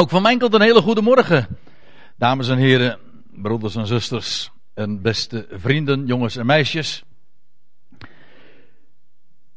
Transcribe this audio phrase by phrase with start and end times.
[0.00, 1.46] Ook van mijn kant een hele goede morgen.
[2.16, 2.98] Dames en heren,
[3.30, 7.04] broeders en zusters en beste vrienden, jongens en meisjes.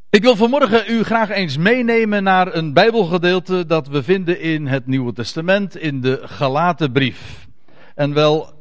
[0.09, 4.87] Ik wil vanmorgen u graag eens meenemen naar een Bijbelgedeelte dat we vinden in het
[4.87, 7.47] Nieuwe Testament, in de Galatenbrief.
[7.95, 8.53] En wel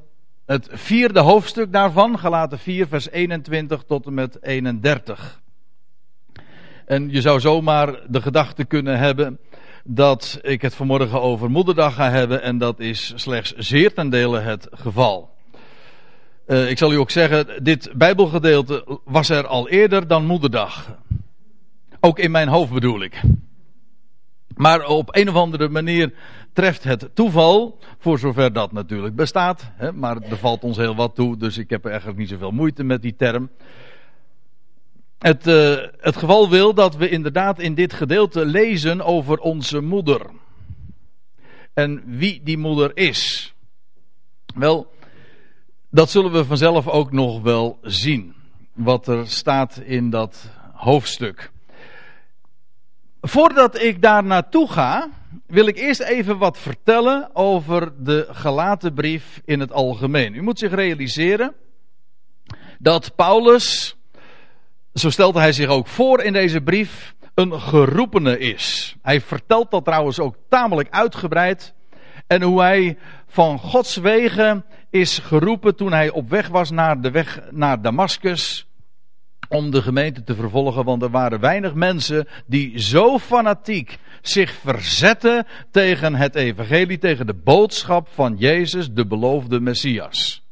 [0.47, 5.41] het vierde hoofdstuk daarvan, Galaten 4, vers 21 tot en met 31.
[6.87, 9.39] En je zou zomaar de gedachte kunnen hebben
[9.85, 14.41] dat ik het vanmorgen over Moederdag ga hebben en dat is slechts zeer ten dele
[14.41, 15.31] het geval.
[16.47, 20.97] Uh, ik zal u ook zeggen, dit Bijbelgedeelte was er al eerder dan Moederdag.
[22.01, 23.21] Ook in mijn hoofd bedoel ik.
[24.57, 26.13] Maar op een of andere manier
[26.53, 29.71] treft het toeval, voor zover dat natuurlijk bestaat.
[29.77, 32.51] Hè, maar er valt ons heel wat toe, dus ik heb er eigenlijk niet zoveel
[32.51, 33.51] moeite met die term.
[35.23, 40.27] Het, uh, het geval wil dat we inderdaad in dit gedeelte lezen over onze moeder.
[41.75, 43.53] En wie die moeder is.
[44.55, 44.93] Wel,
[45.91, 48.35] dat zullen we vanzelf ook nog wel zien.
[48.73, 51.51] Wat er staat in dat hoofdstuk.
[53.21, 55.09] Voordat ik daar naartoe ga,
[55.47, 60.35] wil ik eerst even wat vertellen over de gelaten brief in het algemeen.
[60.35, 61.55] U moet zich realiseren
[62.79, 63.97] dat Paulus
[64.95, 68.97] zo stelt hij zich ook voor in deze brief, een geroepene is.
[69.03, 71.75] Hij vertelt dat trouwens ook tamelijk uitgebreid.
[72.27, 77.11] En hoe hij van Gods wegen is geroepen toen hij op weg was naar de
[77.11, 78.67] weg naar Damascus.
[79.49, 85.47] Om de gemeente te vervolgen, want er waren weinig mensen die zo fanatiek zich verzetten
[85.71, 90.43] tegen het evangelie, tegen de boodschap van Jezus, de beloofde Messias.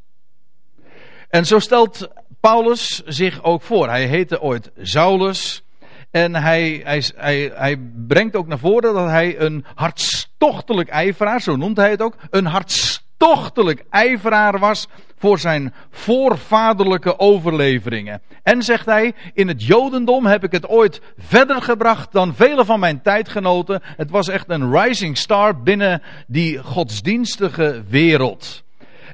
[1.28, 2.08] En zo stelt
[2.41, 3.88] Paulus zich ook voor.
[3.88, 5.62] Hij heette ooit Saulus.
[6.10, 11.56] En hij, hij, hij, hij brengt ook naar voren dat hij een hartstochtelijk ijveraar, zo
[11.56, 14.88] noemt hij het ook, een hartstochtelijk ijveraar was
[15.19, 18.22] voor zijn voorvaderlijke overleveringen.
[18.42, 22.81] En zegt hij, in het Jodendom heb ik het ooit verder gebracht dan vele van
[22.81, 23.81] mijn tijdgenoten.
[23.82, 28.64] Het was echt een rising star binnen die godsdienstige wereld.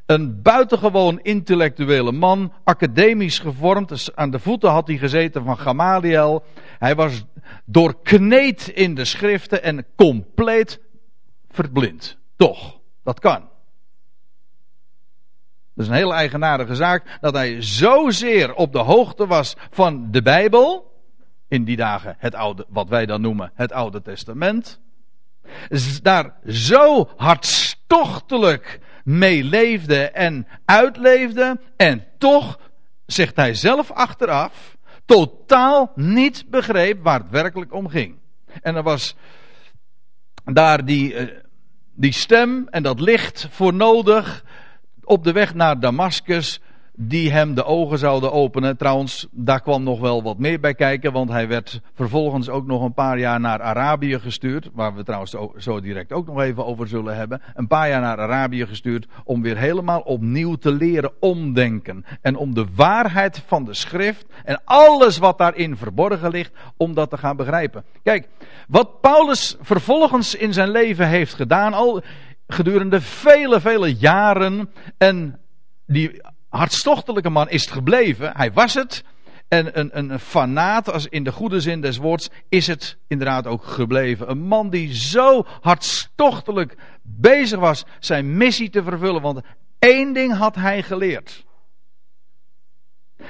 [0.06, 3.89] Een buitengewoon intellectuele man, academisch gevormd.
[3.89, 6.44] Dus aan de voeten had hij gezeten van Gamaliel.
[6.78, 7.25] Hij was
[7.65, 10.81] doorkneed in de schriften en compleet
[11.50, 12.19] verblind.
[12.37, 13.49] Toch, dat kan.
[15.75, 20.23] Dat is een hele eigenaardige zaak dat hij zozeer op de hoogte was van de
[20.23, 20.94] Bijbel.
[21.49, 24.81] In die dagen het oude, wat wij dan noemen het Oude Testament.
[26.03, 31.61] Daar zo hartstochtelijk mee leefde en uitleefde.
[31.77, 32.61] En toch,
[33.06, 38.19] zegt hij zelf achteraf, totaal niet begreep waar het werkelijk om ging.
[38.62, 39.17] En er was
[40.44, 41.41] daar die, eh,
[41.94, 44.44] die stem en dat licht voor nodig
[45.05, 46.61] op de weg naar Damascus
[46.99, 48.77] die hem de ogen zouden openen.
[48.77, 52.83] Trouwens, daar kwam nog wel wat meer bij kijken, want hij werd vervolgens ook nog
[52.83, 56.89] een paar jaar naar Arabië gestuurd, waar we trouwens zo direct ook nog even over
[56.89, 57.43] zullen hebben.
[57.55, 62.55] Een paar jaar naar Arabië gestuurd om weer helemaal opnieuw te leren omdenken en om
[62.55, 67.37] de waarheid van de schrift en alles wat daarin verborgen ligt, om dat te gaan
[67.37, 67.85] begrijpen.
[68.03, 68.29] Kijk,
[68.69, 72.03] wat Paulus vervolgens in zijn leven heeft gedaan, al
[72.47, 75.41] gedurende vele, vele jaren en
[75.87, 78.37] die hartstochtelijke man is het gebleven.
[78.37, 79.05] Hij was het.
[79.49, 83.65] En een, een fanaat, als in de goede zin des woords, is het inderdaad ook
[83.65, 84.31] gebleven.
[84.31, 89.23] Een man die zo hartstochtelijk bezig was zijn missie te vervullen.
[89.23, 89.41] Want
[89.79, 91.45] één ding had hij geleerd.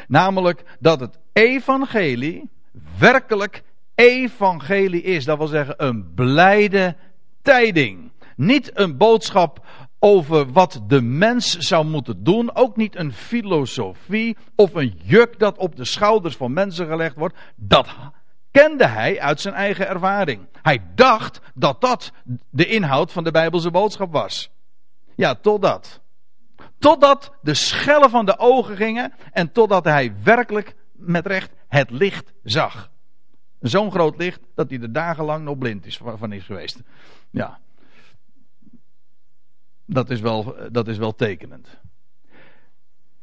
[0.06, 2.50] Namelijk dat het evangelie
[2.98, 3.62] werkelijk
[3.94, 5.24] evangelie is.
[5.24, 6.96] Dat wil zeggen een blijde
[7.42, 8.10] tijding.
[8.36, 9.65] Niet een boodschap
[9.98, 12.56] over wat de mens zou moeten doen.
[12.56, 17.36] Ook niet een filosofie of een juk dat op de schouders van mensen gelegd wordt.
[17.56, 17.88] Dat
[18.50, 20.46] kende hij uit zijn eigen ervaring.
[20.62, 22.12] Hij dacht dat dat
[22.50, 24.50] de inhoud van de Bijbelse boodschap was.
[25.14, 26.00] Ja, totdat.
[26.78, 32.32] Totdat de schellen van de ogen gingen en totdat hij werkelijk met recht het licht
[32.42, 32.90] zag.
[33.60, 36.82] Zo'n groot licht dat hij er dagenlang nog blind is, van is geweest.
[37.30, 37.58] Ja.
[39.86, 41.68] Dat is wel, dat is wel tekenend.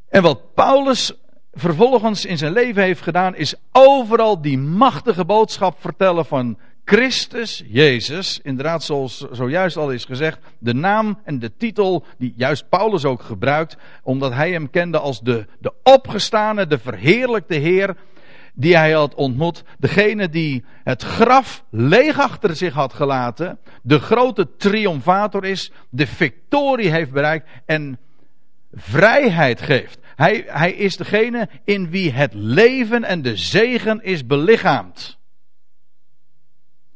[0.09, 1.13] En wat Paulus
[1.51, 8.39] vervolgens in zijn leven heeft gedaan, is overal die machtige boodschap vertellen van Christus Jezus.
[8.43, 13.21] Inderdaad, zoals zojuist al is gezegd, de naam en de titel die juist Paulus ook
[13.21, 17.95] gebruikt, omdat hij hem kende als de, de opgestane, de verheerlijkte Heer.
[18.53, 24.55] Die hij had ontmoet, degene die het graf leeg achter zich had gelaten, de grote
[24.57, 27.99] triomfator is, de victorie heeft bereikt en
[28.71, 29.99] vrijheid geeft.
[30.15, 35.17] Hij, hij is degene in wie het leven en de zegen is belichaamd.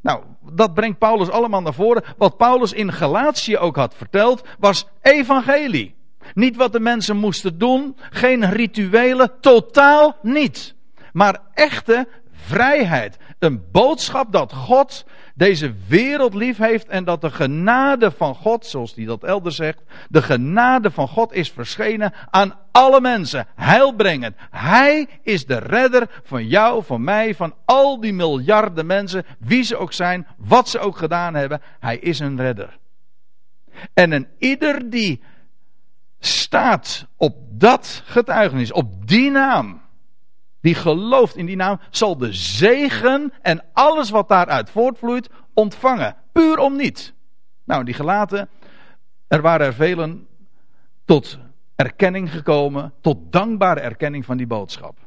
[0.01, 2.03] Nou, dat brengt Paulus allemaal naar voren.
[2.17, 5.95] Wat Paulus in Galatië ook had verteld, was evangelie.
[6.33, 10.75] Niet wat de mensen moesten doen, geen rituelen, totaal niet.
[11.17, 13.17] Maar echte vrijheid.
[13.39, 15.05] Een boodschap dat God
[15.35, 19.81] deze wereld lief heeft en dat de genade van God, zoals hij dat elders zegt,
[20.09, 24.35] de genade van God is verschenen aan alle mensen, heilbrengend.
[24.49, 29.77] Hij is de redder van jou, van mij, van al die miljarden mensen, wie ze
[29.77, 31.61] ook zijn, wat ze ook gedaan hebben.
[31.79, 32.77] Hij is een redder.
[33.93, 35.23] En een ieder die
[36.19, 39.85] staat op dat getuigenis, op die naam,
[40.61, 46.15] die gelooft in die naam, zal de zegen en alles wat daaruit voortvloeit ontvangen.
[46.31, 47.13] Puur om niet.
[47.63, 48.49] Nou, die gelaten,
[49.27, 50.27] er waren er velen
[51.05, 51.39] tot
[51.75, 54.97] erkenning gekomen, tot dankbare erkenning van die boodschap.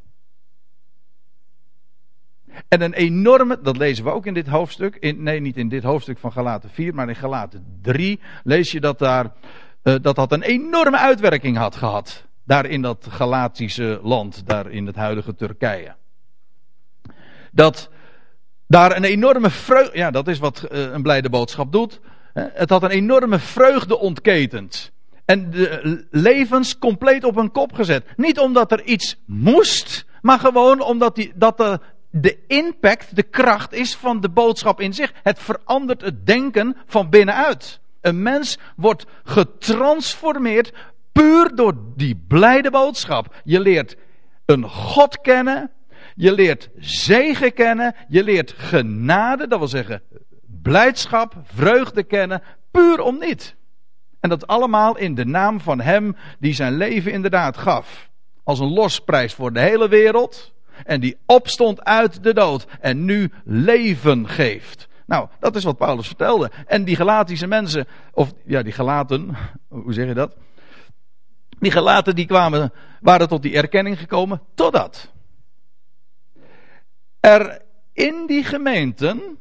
[2.69, 5.82] En een enorme, dat lezen we ook in dit hoofdstuk, in, nee niet in dit
[5.82, 9.32] hoofdstuk van Galaten 4, maar in Galaten 3 lees je dat daar,
[9.82, 14.87] uh, dat dat een enorme uitwerking had gehad daar in dat Galatische land, daar in
[14.87, 15.94] het huidige Turkije.
[17.52, 17.91] Dat
[18.67, 22.00] daar een enorme vreugde, ja dat is wat eh, een blijde boodschap doet.
[22.32, 24.93] Het had een enorme vreugde ontketend.
[25.25, 28.05] En de levens compleet op een kop gezet.
[28.17, 31.81] Niet omdat er iets moest, maar gewoon omdat die, dat de,
[32.11, 35.12] de impact, de kracht is van de boodschap in zich.
[35.23, 37.81] Het verandert het denken van binnenuit.
[38.00, 40.73] Een mens wordt getransformeerd
[41.12, 43.41] Puur door die blijde boodschap.
[43.45, 43.97] Je leert
[44.45, 45.71] een God kennen.
[46.15, 47.95] Je leert zegen kennen.
[48.09, 50.03] Je leert genade, dat wil zeggen
[50.62, 52.43] blijdschap, vreugde kennen.
[52.71, 53.57] Puur om niet.
[54.21, 58.11] En dat allemaal in de naam van Hem die zijn leven inderdaad gaf.
[58.45, 60.53] Als een losprijs voor de hele wereld.
[60.85, 62.67] En die opstond uit de dood.
[62.81, 64.89] En nu leven geeft.
[65.07, 66.51] Nou, dat is wat Paulus vertelde.
[66.67, 69.37] En die Galatische mensen, of ja, die gelaten,
[69.69, 70.37] hoe zeg je dat?
[71.61, 75.12] Die gelaten die kwamen, waren tot die erkenning gekomen, totdat
[77.21, 77.62] er
[77.93, 79.39] in die gemeenten,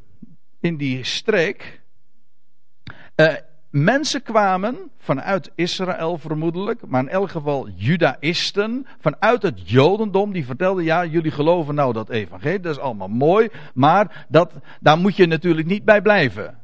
[0.59, 1.81] in die streek,
[3.15, 3.35] eh,
[3.69, 10.83] mensen kwamen vanuit Israël vermoedelijk, maar in elk geval Judaïsten, vanuit het Jodendom, die vertelden,
[10.83, 15.25] ja, jullie geloven nou dat evangelie, dat is allemaal mooi, maar dat, daar moet je
[15.25, 16.57] natuurlijk niet bij blijven.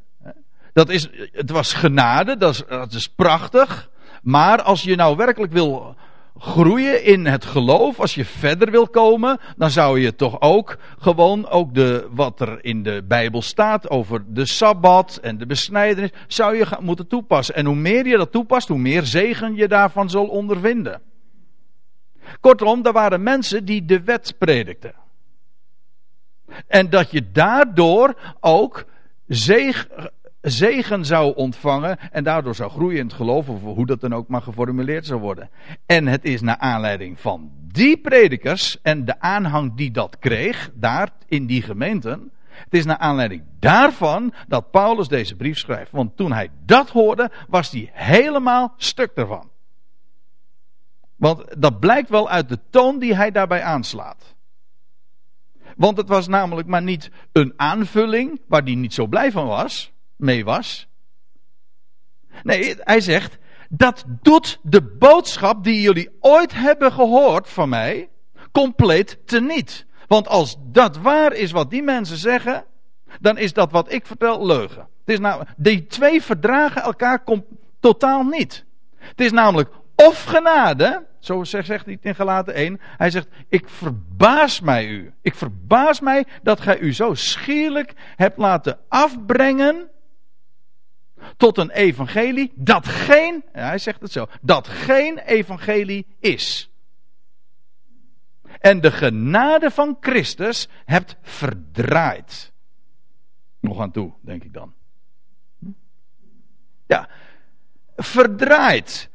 [0.73, 3.89] Dat is, het was genade, dat is, dat is prachtig,
[4.25, 5.95] maar als je nou werkelijk wil
[6.37, 11.47] groeien in het geloof, als je verder wil komen, dan zou je toch ook gewoon
[11.47, 16.55] ook de, wat er in de Bijbel staat over de Sabbat en de besnijdenis, zou
[16.55, 17.55] je moeten toepassen.
[17.55, 21.01] En hoe meer je dat toepast, hoe meer zegen je daarvan zal ondervinden.
[22.39, 24.93] Kortom, er waren mensen die de wet predikten.
[26.67, 28.85] En dat je daardoor ook
[29.27, 30.11] zegen,
[30.45, 34.27] zegen zou ontvangen en daardoor zou groeien in het geloof, of hoe dat dan ook
[34.27, 35.49] maar geformuleerd zou worden.
[35.85, 41.09] En het is naar aanleiding van die predikers en de aanhang die dat kreeg, daar
[41.27, 45.91] in die gemeenten, het is naar aanleiding daarvan dat Paulus deze brief schrijft.
[45.91, 49.49] Want toen hij dat hoorde, was hij helemaal stuk ervan.
[51.15, 54.35] Want dat blijkt wel uit de toon die hij daarbij aanslaat.
[55.75, 59.93] Want het was namelijk maar niet een aanvulling waar hij niet zo blij van was
[60.15, 60.87] mee was.
[62.43, 63.37] Nee, hij zegt,
[63.69, 68.09] dat doet de boodschap die jullie ooit hebben gehoord van mij
[68.51, 69.85] compleet teniet.
[70.07, 72.65] Want als dat waar is wat die mensen zeggen,
[73.19, 74.87] dan is dat wat ik vertel leugen.
[74.99, 77.23] Het is nou, die twee verdragen elkaar
[77.79, 78.65] totaal niet.
[78.97, 82.79] Het is namelijk of genade, zo zegt hij in Galaten 1.
[82.81, 85.13] Hij zegt, ik verbaas mij u.
[85.21, 89.89] Ik verbaas mij dat gij u zo schierlijk hebt laten afbrengen
[91.37, 96.69] tot een evangelie dat geen, hij zegt het zo, dat geen evangelie is.
[98.59, 102.51] En de genade van Christus hebt verdraaid.
[103.59, 104.73] Nog aan toe, denk ik dan.
[106.87, 107.09] Ja,
[107.95, 109.09] verdraaid.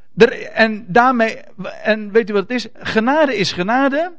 [0.52, 1.36] En daarmee,
[1.82, 2.68] en weet u wat het is?
[2.74, 4.16] Genade is genade.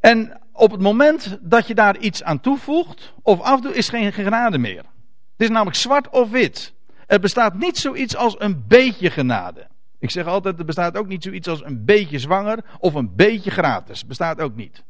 [0.00, 4.58] En op het moment dat je daar iets aan toevoegt of afdoet, is geen genade
[4.58, 4.84] meer.
[5.32, 6.74] Het is namelijk zwart of wit.
[7.10, 9.66] Er bestaat niet zoiets als een beetje genade.
[9.98, 13.50] Ik zeg altijd, er bestaat ook niet zoiets als een beetje zwanger of een beetje
[13.50, 14.06] gratis.
[14.06, 14.84] Bestaat ook niet.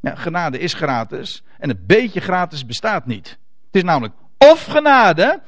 [0.00, 3.38] Ja, genade is gratis en een beetje gratis bestaat niet.
[3.66, 5.42] Het is namelijk of genade,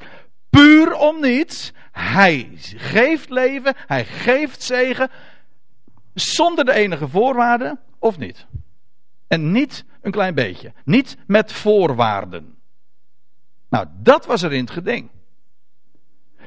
[0.50, 1.72] puur om niets.
[1.92, 5.10] Hij geeft leven, hij geeft zegen,
[6.14, 8.46] zonder de enige voorwaarden, of niet.
[9.26, 10.72] En niet een klein beetje.
[10.84, 12.54] Niet met voorwaarden.
[13.68, 15.10] Nou, dat was er in het geding.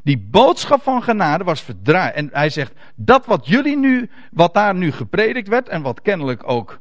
[0.08, 2.16] Die boodschap van genade was verdraaid.
[2.16, 6.50] En hij zegt, dat wat jullie nu, wat daar nu gepredikt werd en wat kennelijk
[6.50, 6.80] ook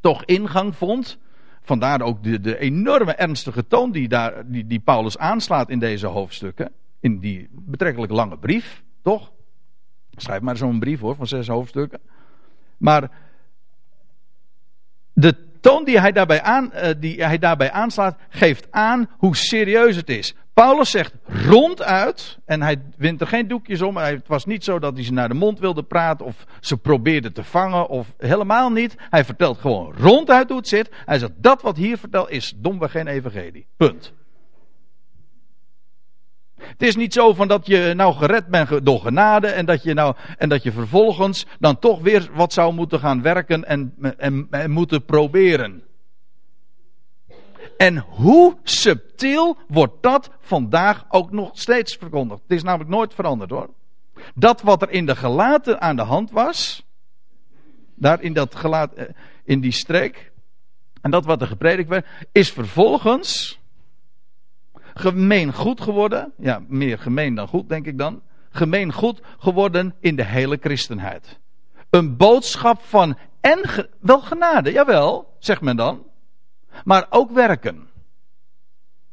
[0.00, 1.18] toch ingang vond.
[1.62, 6.06] Vandaar ook de, de enorme ernstige toon die, daar, die, die Paulus aanslaat in deze
[6.06, 6.72] hoofdstukken.
[7.00, 9.32] In die betrekkelijk lange brief, toch?
[10.10, 12.00] Schrijf maar zo'n brief hoor, van zes hoofdstukken.
[12.76, 13.10] Maar
[15.12, 19.96] de toon die hij, daarbij aan, uh, die hij daarbij aanslaat, geeft aan hoe serieus
[19.96, 20.34] het is.
[20.54, 23.96] Paulus zegt ronduit, en hij wint er geen doekjes om.
[23.96, 27.32] Het was niet zo dat hij ze naar de mond wilde praten of ze probeerde
[27.32, 28.94] te vangen of helemaal niet.
[28.98, 30.90] Hij vertelt gewoon ronduit hoe het zit.
[31.04, 33.66] Hij zegt dat wat hier vertelt is domweg geen evangelie.
[33.76, 34.12] Punt.
[36.58, 39.94] Het is niet zo van dat je nou gered bent door genade en dat je,
[39.94, 44.46] nou, en dat je vervolgens dan toch weer wat zou moeten gaan werken en, en,
[44.50, 45.82] en moeten proberen.
[47.76, 52.42] En hoe subtiel wordt dat vandaag ook nog steeds verkondigd?
[52.42, 53.70] Het is namelijk nooit veranderd hoor.
[54.34, 56.86] Dat wat er in de gelaten aan de hand was,
[57.94, 59.06] daar in, dat gelaat, eh,
[59.44, 60.32] in die streek,
[61.00, 63.57] en dat wat er gepredikt werd, is vervolgens
[64.98, 66.32] gemeen goed geworden.
[66.38, 68.22] Ja, meer gemeen dan goed, denk ik dan.
[68.50, 71.38] Gemeen goed geworden in de hele christenheid.
[71.90, 76.06] Een boodschap van en wel genade, jawel, zegt men dan
[76.84, 77.88] maar ook werken.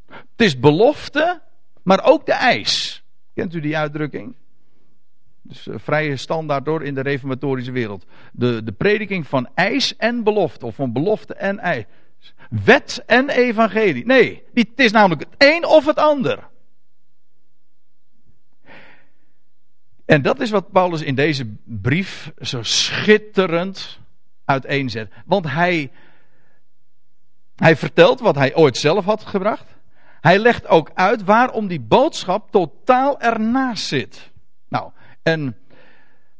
[0.08, 1.42] Het is belofte,
[1.84, 3.04] maar ook de eis.
[3.34, 4.36] Kent u die uitdrukking?
[5.42, 8.06] Dus uh, vrije standaard door in de reformatorische wereld.
[8.32, 11.86] De, de prediking van eis en belofte, of van belofte en eis.
[12.50, 14.06] Wet en evangelie.
[14.06, 16.48] Nee, het is namelijk het een of het ander.
[20.06, 24.00] En dat is wat Paulus in deze brief zo schitterend
[24.46, 25.12] uiteenzet.
[25.26, 25.92] Want hij
[27.56, 29.76] hij vertelt wat hij ooit zelf had gebracht.
[30.22, 34.32] Hij legt ook uit waarom die boodschap totaal ernaast zit.
[34.68, 34.92] Nou,
[35.24, 35.58] en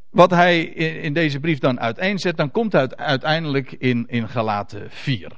[0.10, 5.32] wat hij in, deze brief dan uiteenzet, dan komt hij uiteindelijk in, in Galaten 4.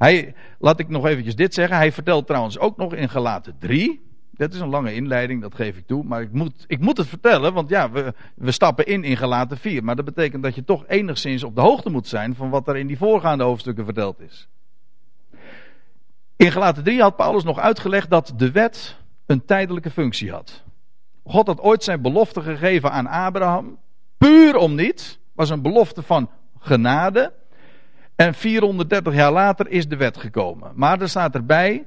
[0.00, 1.76] Hij, laat ik nog eventjes dit zeggen.
[1.76, 4.08] Hij vertelt trouwens ook nog in Galaten 3.
[4.30, 6.04] Dat is een lange inleiding, dat geef ik toe.
[6.04, 9.58] Maar ik moet, ik moet het vertellen, want ja, we, we stappen in in Galaten
[9.58, 9.84] 4.
[9.84, 12.76] Maar dat betekent dat je toch enigszins op de hoogte moet zijn van wat er
[12.76, 14.48] in die voorgaande hoofdstukken verteld is.
[16.36, 20.62] In Gelaten 3 had Paulus nog uitgelegd dat de wet een tijdelijke functie had.
[21.24, 23.78] God had ooit zijn belofte gegeven aan Abraham,
[24.18, 27.38] puur om niets, was een belofte van genade.
[28.20, 30.72] En 430 jaar later is de wet gekomen.
[30.74, 31.84] Maar er staat erbij,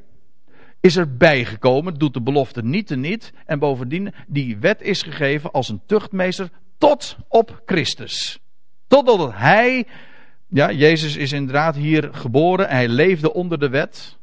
[0.79, 3.33] is er bijgekomen, doet de belofte niet te niet.
[3.45, 8.39] En bovendien, die wet is gegeven als een tuchtmeester tot op Christus.
[8.87, 9.87] Totdat hij,
[10.47, 14.17] ja, Jezus is inderdaad hier geboren, hij leefde onder de wet.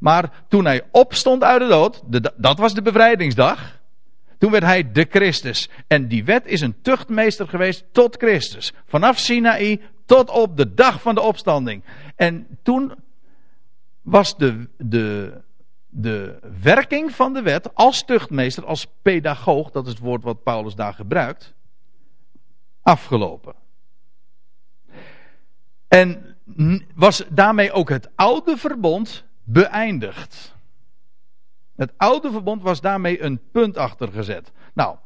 [0.00, 2.02] Maar toen hij opstond uit de dood,
[2.36, 3.78] dat was de bevrijdingsdag.
[4.38, 5.68] Toen werd hij de Christus.
[5.86, 8.72] En die wet is een tuchtmeester geweest tot Christus.
[8.86, 9.80] Vanaf Sinaï
[10.10, 11.84] tot op de dag van de opstanding.
[12.16, 12.94] En toen
[14.02, 15.40] was de, de,
[15.88, 20.74] de werking van de wet als tuchtmeester, als pedagoog, dat is het woord wat Paulus
[20.74, 21.54] daar gebruikt,
[22.82, 23.54] afgelopen.
[25.88, 26.36] En
[26.94, 30.54] was daarmee ook het oude verbond beëindigd.
[31.76, 34.52] Het oude verbond was daarmee een punt achter gezet.
[34.74, 34.96] Nou,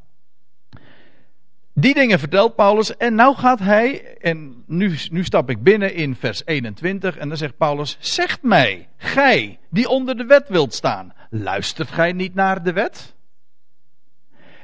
[1.74, 6.16] die dingen vertelt Paulus en nou gaat hij, en nu, nu stap ik binnen in
[6.16, 11.12] vers 21 en dan zegt Paulus, zegt mij, gij die onder de wet wilt staan,
[11.30, 13.14] luistert gij niet naar de wet?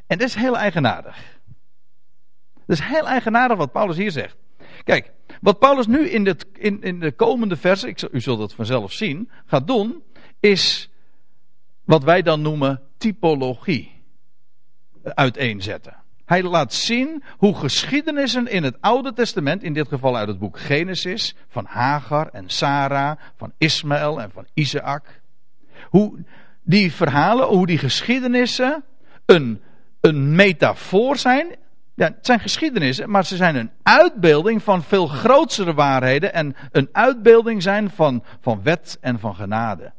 [0.07, 1.39] En dat is heel eigenaardig.
[2.67, 4.37] Dat is heel eigenaardig wat Paulus hier zegt.
[4.85, 9.31] Kijk, wat Paulus nu in, in, in de komende versen, u zult het vanzelf zien,
[9.47, 10.03] gaat doen,
[10.41, 10.91] is
[11.85, 14.03] wat wij dan noemen typologie
[15.03, 16.00] uiteenzetten.
[16.31, 20.59] Hij laat zien hoe geschiedenissen in het Oude Testament, in dit geval uit het boek
[20.59, 25.21] Genesis, van Hagar en Sarah, van Ismaël en van Isaac,
[25.85, 26.25] hoe
[26.63, 28.85] die verhalen, hoe die geschiedenissen
[29.27, 29.61] een,
[30.01, 31.57] een metafoor zijn
[31.95, 36.89] ja, het zijn geschiedenissen, maar ze zijn een uitbeelding van veel grotere waarheden en een
[36.93, 39.93] uitbeelding zijn van, van wet en van genade.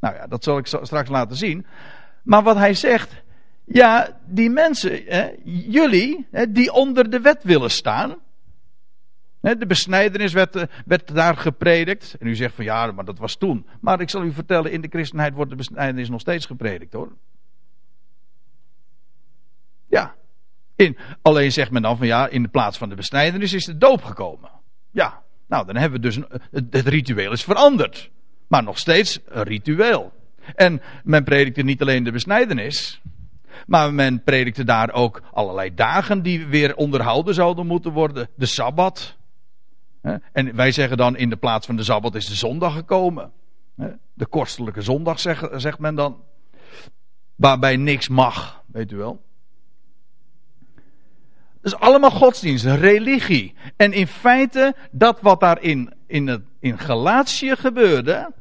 [0.00, 1.66] Nou ja, dat zal ik straks laten zien.
[2.22, 3.23] Maar wat hij zegt,
[3.64, 8.16] ja, die mensen, hè, jullie, hè, die onder de wet willen staan,
[9.40, 12.16] De besnijdenis werd, eh, werd daar gepredikt.
[12.20, 13.66] En u zegt van ja, maar dat was toen.
[13.80, 17.12] Maar ik zal u vertellen, in de christenheid wordt de besnijdenis nog steeds gepredikt hoor.
[19.88, 20.14] Ja.
[20.76, 23.76] In, alleen zegt men dan van ja, in de plaats van de besnijdenis is de
[23.76, 24.50] doop gekomen.
[24.90, 28.10] Ja, nou dan hebben we dus, een, het, ritueel is veranderd.
[28.48, 30.12] Maar nog steeds een ritueel.
[30.54, 33.00] En men predikte niet alleen de besnijdenis.
[33.66, 38.28] Maar men predikte daar ook allerlei dagen die weer onderhouden zouden moeten worden.
[38.36, 39.16] De Sabbat.
[40.32, 43.32] En wij zeggen dan in de plaats van de Sabbat is de zondag gekomen.
[44.14, 45.20] De kostelijke zondag
[45.54, 46.22] zegt men dan.
[47.36, 49.22] Waarbij niks mag, weet u wel.
[51.60, 53.54] Dat is allemaal godsdienst, religie.
[53.76, 58.32] En in feite, dat wat daar in, in, het, in Galatië gebeurde.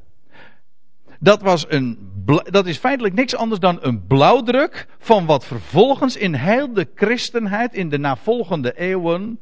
[1.24, 2.12] Dat, was een,
[2.44, 7.74] dat is feitelijk niks anders dan een blauwdruk van wat vervolgens in heel de christenheid
[7.74, 9.40] in de navolgende eeuwen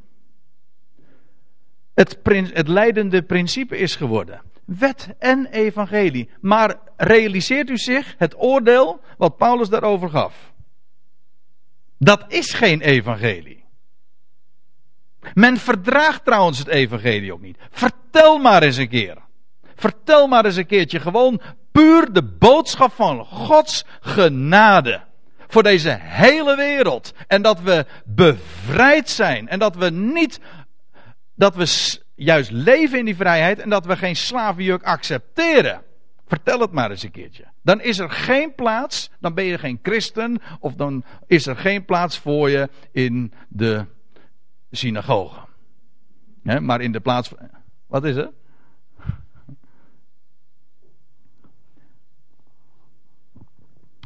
[1.94, 2.20] het,
[2.54, 4.42] het leidende principe is geworden.
[4.66, 6.30] Wet en evangelie.
[6.40, 10.54] Maar realiseert u zich het oordeel wat Paulus daarover gaf?
[11.98, 13.64] Dat is geen evangelie.
[15.34, 17.58] Men verdraagt trouwens het evangelie ook niet.
[17.70, 19.18] Vertel maar eens een keer.
[19.76, 21.42] Vertel maar eens een keertje gewoon
[21.72, 25.02] puur de boodschap van Gods genade.
[25.48, 27.14] Voor deze hele wereld.
[27.28, 29.48] En dat we bevrijd zijn.
[29.48, 30.40] En dat we niet,
[31.36, 33.60] dat we juist leven in die vrijheid.
[33.60, 35.82] En dat we geen slavenjuk accepteren.
[36.28, 37.46] Vertel het maar eens een keertje.
[37.62, 40.42] Dan is er geen plaats, dan ben je geen christen.
[40.60, 43.86] Of dan is er geen plaats voor je in de
[44.72, 45.40] synagoge.
[46.42, 47.32] maar in de plaats.
[47.88, 48.32] Wat is het?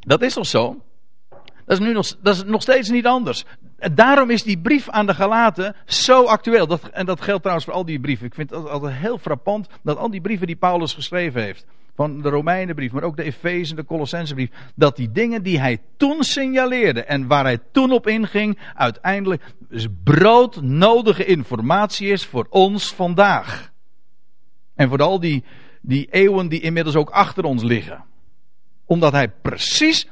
[0.06, 0.82] Dat is toch zo?
[1.66, 3.46] Dat is, nu nog, dat is nog steeds niet anders.
[3.94, 6.68] Daarom is die brief aan de Galaten zo actueel.
[6.68, 8.26] Dat, en dat geldt trouwens voor al die brieven.
[8.26, 12.22] Ik vind het altijd heel frappant dat al die brieven die Paulus geschreven heeft van
[12.22, 17.04] de Romeinenbrief, maar ook de Efeze, de Colossensebrief, dat die dingen die hij toen signaleerde
[17.04, 19.44] en waar hij toen op inging, uiteindelijk
[20.04, 23.72] broodnodige informatie is voor ons vandaag.
[24.75, 25.44] En voor al die,
[25.82, 28.03] die eeuwen die inmiddels ook achter ons liggen.
[28.86, 30.08] Omdat hij precies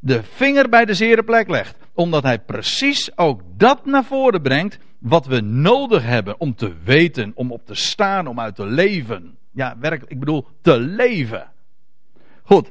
[0.00, 1.76] de vinger bij de zere plek legt.
[1.94, 7.32] Omdat hij precies ook dat naar voren brengt wat we nodig hebben om te weten,
[7.34, 9.38] om op te staan, om uit te leven.
[9.52, 11.50] Ja, werkelijk, ik bedoel te leven.
[12.42, 12.70] Goed.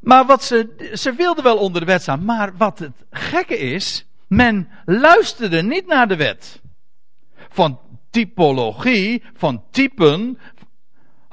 [0.00, 2.24] Maar wat ze, ze wilden wel onder de wet staan.
[2.24, 6.60] Maar wat het gekke is, men luisterde niet naar de wet.
[7.48, 7.78] Van
[8.10, 10.38] typologie, van typen,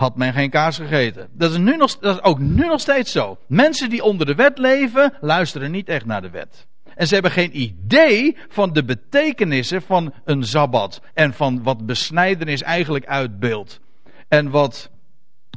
[0.02, 1.30] had men geen kaas gegeten.
[1.32, 3.38] Dat is, nu nog, dat is ook nu nog steeds zo.
[3.48, 6.68] Mensen die onder de wet leven, luisteren niet echt naar de wet.
[6.96, 11.02] En ze hebben geen idee van de betekenissen van een sabbat.
[11.14, 13.80] En van wat besnijdenis eigenlijk uitbeeldt.
[14.28, 14.90] En wat,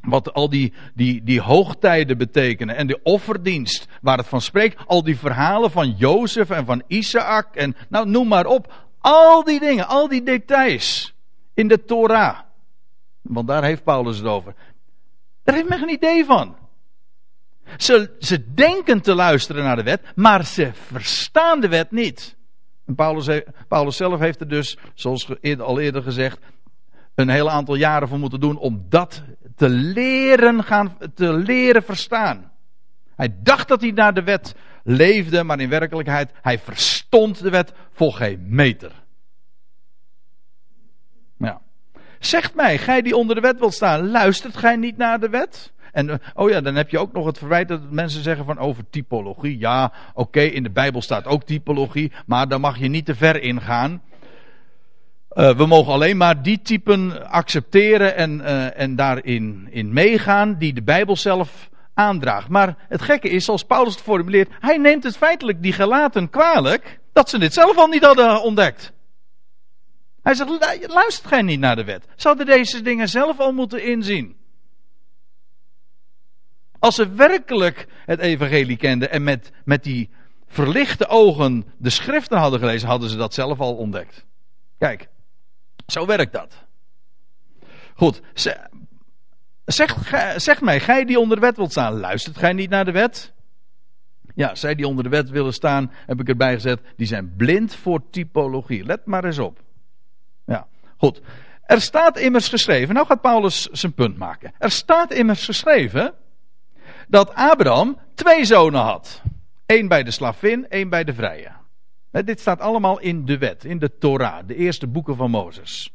[0.02, 2.76] wat al die, die, die hoogtijden betekenen.
[2.76, 4.86] En de offerdienst waar het van spreekt.
[4.86, 7.54] Al die verhalen van Jozef en van Isaac.
[7.54, 8.72] En nou, noem maar op.
[9.00, 11.14] Al die dingen, al die details.
[11.54, 12.38] In de Torah.
[13.24, 14.54] Want daar heeft Paulus het over.
[15.42, 16.56] Daar heeft men geen idee van.
[17.76, 22.36] Ze, ze denken te luisteren naar de wet, maar ze verstaan de wet niet.
[22.96, 26.38] Paulus, Paulus zelf heeft er dus, zoals al eerder gezegd,
[27.14, 29.22] een heel aantal jaren voor moeten doen om dat
[29.56, 32.52] te leren gaan, te leren verstaan.
[33.16, 37.72] Hij dacht dat hij naar de wet leefde, maar in werkelijkheid, hij verstond de wet
[37.92, 38.92] voor geen meter.
[41.36, 41.60] Ja.
[42.26, 45.72] Zegt mij, gij die onder de wet wilt staan, luistert gij niet naar de wet?
[45.92, 48.58] En eh, oh ja, dan heb je ook nog het verwijt dat mensen zeggen van
[48.58, 49.58] over typologie.
[49.58, 53.42] Ja, oké, in de Bijbel staat ook typologie, maar daar mag je niet te ver
[53.42, 54.02] ingaan.
[55.32, 60.72] Uh, we mogen alleen maar die typen accepteren en, uh, en daarin in meegaan die
[60.72, 62.48] de Bijbel zelf aandraagt.
[62.48, 67.00] Maar het gekke is, zoals Paulus het formuleert, hij neemt het feitelijk die gelaten kwalijk
[67.12, 68.92] dat ze dit zelf al niet hadden ontdekt.
[70.24, 72.06] Hij zegt, luistert gij niet naar de wet?
[72.16, 74.36] Zouden deze dingen zelf al moeten inzien?
[76.78, 80.10] Als ze werkelijk het evangelie kenden en met, met die
[80.46, 84.26] verlichte ogen de schriften hadden gelezen, hadden ze dat zelf al ontdekt.
[84.78, 85.08] Kijk,
[85.86, 86.64] zo werkt dat.
[87.94, 88.20] Goed,
[89.64, 92.92] zeg, zeg mij, gij die onder de wet wilt staan, luistert gij niet naar de
[92.92, 93.32] wet?
[94.34, 97.74] Ja, zij die onder de wet willen staan, heb ik erbij gezet, die zijn blind
[97.74, 98.84] voor typologie.
[98.84, 99.63] Let maar eens op.
[101.04, 101.20] Goed.
[101.62, 104.52] Er staat immers geschreven, nou gaat Paulus zijn punt maken.
[104.58, 106.14] Er staat immers geschreven
[107.08, 109.22] dat Abraham twee zonen had.
[109.66, 111.48] Eén bij de slavin, één bij de vrije.
[112.10, 115.92] Dit staat allemaal in de wet, in de Torah, de eerste boeken van Mozes.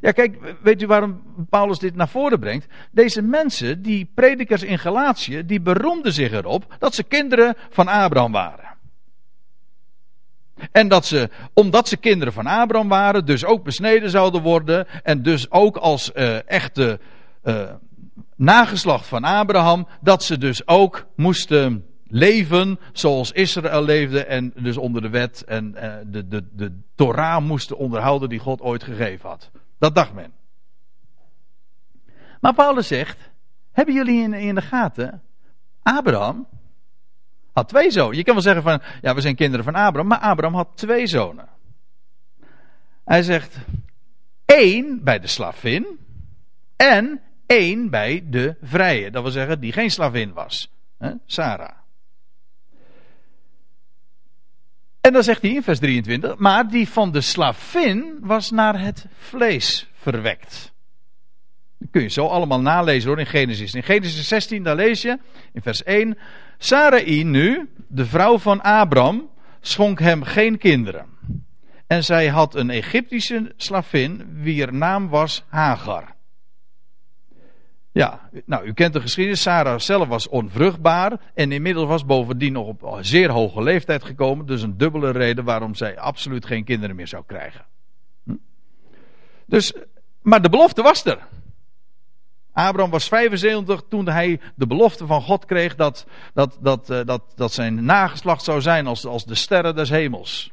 [0.00, 2.66] Ja, kijk, weet u waarom Paulus dit naar voren brengt?
[2.90, 8.32] Deze mensen, die predikers in Galatië, die beroemden zich erop dat ze kinderen van Abraham
[8.32, 8.65] waren.
[10.72, 14.86] En dat ze, omdat ze kinderen van Abraham waren, dus ook besneden zouden worden.
[15.02, 17.00] En dus ook als uh, echte
[17.44, 17.70] uh,
[18.36, 25.02] nageslacht van Abraham, dat ze dus ook moesten leven zoals Israël leefde en dus onder
[25.02, 29.50] de wet en uh, de, de, de Torah moesten onderhouden die God ooit gegeven had.
[29.78, 30.32] Dat dacht men.
[32.40, 33.30] Maar Paulus zegt,
[33.72, 35.22] hebben jullie in, in de gaten,
[35.82, 36.46] Abraham
[37.56, 38.16] had twee zonen.
[38.16, 41.06] Je kan wel zeggen van, ja we zijn kinderen van Abraham, maar Abraham had twee
[41.06, 41.48] zonen.
[43.04, 43.56] Hij zegt,
[44.44, 45.86] één bij de slavin
[46.76, 49.10] en één bij de vrije.
[49.10, 50.70] Dat wil zeggen, die geen slavin was.
[50.98, 51.12] Hè?
[51.26, 51.76] Sarah.
[55.00, 59.06] En dan zegt hij in vers 23, maar die van de slavin was naar het
[59.18, 60.72] vlees verwekt.
[61.78, 63.74] Dat kun je zo allemaal nalezen hoor in Genesis.
[63.74, 65.18] In Genesis 16, daar lees je
[65.52, 66.18] in vers 1.
[66.58, 69.28] Sarai nu, de vrouw van Abram,
[69.60, 71.06] schonk hem geen kinderen.
[71.86, 76.14] En zij had een Egyptische slavin, wier naam was Hagar.
[77.96, 79.42] Ja, nou, u kent de geschiedenis.
[79.42, 81.20] Sarah zelf was onvruchtbaar.
[81.34, 84.46] En inmiddels was bovendien nog op zeer hoge leeftijd gekomen.
[84.46, 87.64] Dus een dubbele reden waarom zij absoluut geen kinderen meer zou krijgen.
[88.24, 88.34] Hm?
[89.46, 89.72] Dus,
[90.22, 91.18] maar de belofte was er.
[92.56, 97.22] Abraham was 75 toen hij de belofte van God kreeg dat, dat, dat, uh, dat,
[97.34, 100.52] dat zijn nageslacht zou zijn als, als de sterren des hemels.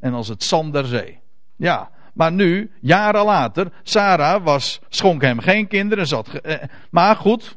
[0.00, 1.20] En als het zand der zee.
[1.56, 6.06] Ja, maar nu, jaren later, Sarah was, schonk hem geen kinderen.
[6.06, 7.56] Zat, eh, maar goed,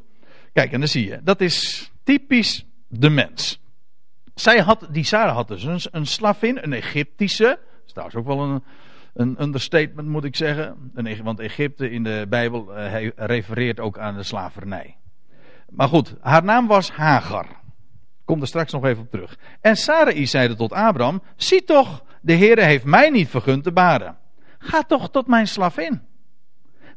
[0.52, 3.60] kijk, en dan zie je, dat is typisch de mens.
[4.34, 7.44] Zij had, die Sarah had dus een, een slavin, een Egyptische.
[7.44, 8.62] Dat is trouwens ook wel een,
[9.16, 10.90] een understatement moet ik zeggen.
[11.22, 14.96] Want Egypte in de Bijbel uh, refereert ook aan de slavernij.
[15.68, 17.46] Maar goed, haar naam was Hagar.
[18.24, 19.38] Kom er straks nog even op terug.
[19.60, 24.16] En Sarai zeide tot Abraham: Zie toch, de Heere heeft mij niet vergund te baren.
[24.58, 26.00] Ga toch tot mijn slavin.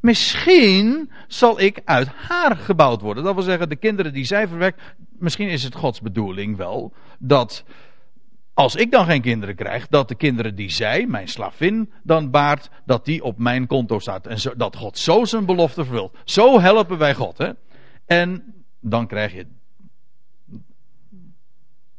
[0.02, 3.24] Misschien zal ik uit haar gebouwd worden.
[3.24, 4.82] Dat wil zeggen, de kinderen die zij verwekt.
[5.18, 7.64] Misschien is het Gods bedoeling wel dat
[8.60, 12.70] als ik dan geen kinderen krijg, dat de kinderen die zij, mijn slavin, dan baart,
[12.86, 14.28] dat die op mijn konto staat.
[14.28, 16.18] En dat God zo zijn belofte vervult.
[16.24, 17.38] Zo helpen wij God.
[17.38, 17.52] Hè?
[18.06, 19.48] En dan krijg je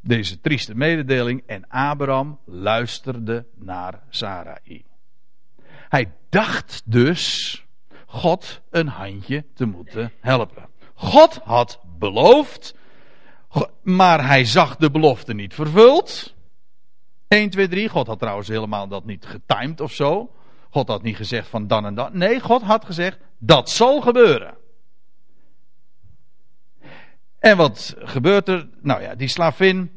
[0.00, 1.42] deze trieste mededeling.
[1.46, 4.84] En Abraham luisterde naar Sarai.
[5.88, 7.64] Hij dacht dus
[8.06, 10.68] God een handje te moeten helpen.
[10.94, 12.74] God had beloofd,
[13.82, 16.38] maar hij zag de belofte niet vervuld.
[17.30, 17.88] 1, 2, 3.
[17.88, 20.32] God had trouwens helemaal dat niet getimed of zo.
[20.70, 22.10] God had niet gezegd van dan en dan.
[22.12, 24.54] Nee, God had gezegd dat zal gebeuren.
[27.38, 28.68] En wat gebeurt er?
[28.80, 29.90] Nou ja, die slavin,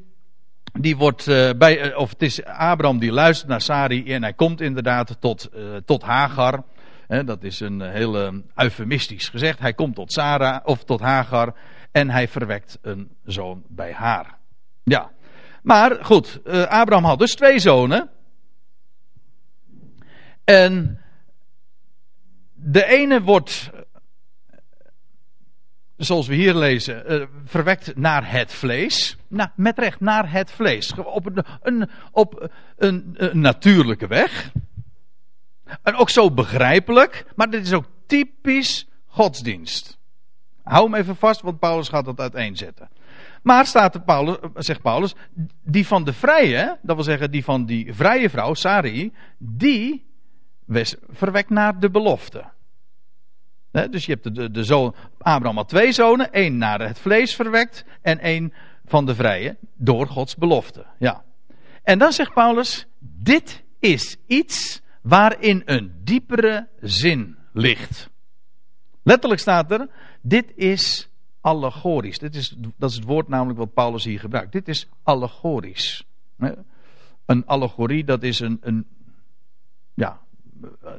[0.80, 4.34] die wordt uh, bij, uh, of het is Abraham die luistert naar Sari en hij
[4.34, 6.64] komt inderdaad tot, uh, tot Hagar.
[7.08, 9.60] dat is een hele eufemistisch gezegd.
[9.60, 11.56] Hij komt tot Sarah of tot Hagar
[11.92, 14.38] en hij verwekt een zoon bij haar.
[14.84, 15.13] Ja.
[15.64, 18.10] Maar goed, uh, Abraham had dus twee zonen.
[20.44, 21.02] En
[22.54, 23.70] de ene wordt,
[25.98, 29.18] zoals we hier lezen, uh, verwekt naar het vlees.
[29.28, 30.94] Nou, met recht, naar het vlees.
[30.94, 34.52] Op een, een op een, natuurlijke weg.
[35.82, 39.98] En ook zo begrijpelijk, maar dit is ook typisch godsdienst.
[40.64, 42.90] Hou hem even vast, want Paulus gaat dat uiteenzetten.
[43.44, 45.16] Maar staat Paulus, zegt Paulus,
[45.64, 50.06] die van de vrije, dat wil zeggen die van die vrije vrouw, Sari, die
[51.10, 52.44] verwekt naar de belofte.
[53.90, 57.86] dus je hebt de, de zoon, Abraham had twee zonen, één naar het vlees verwekt
[58.02, 58.54] en één
[58.86, 60.86] van de vrije, door Gods belofte.
[61.00, 61.24] Ja.
[61.84, 68.10] En dan zegt Paulus, dit is iets waarin een diepere zin ligt.
[69.04, 69.88] Letterlijk staat er,
[70.22, 71.10] dit is
[71.44, 72.20] allegorisch.
[72.20, 74.52] Dit is, dat is het woord namelijk wat Paulus hier gebruikt.
[74.52, 76.06] Dit is allegorisch.
[77.26, 78.86] Een allegorie, dat is een, een.
[79.94, 80.20] Ja,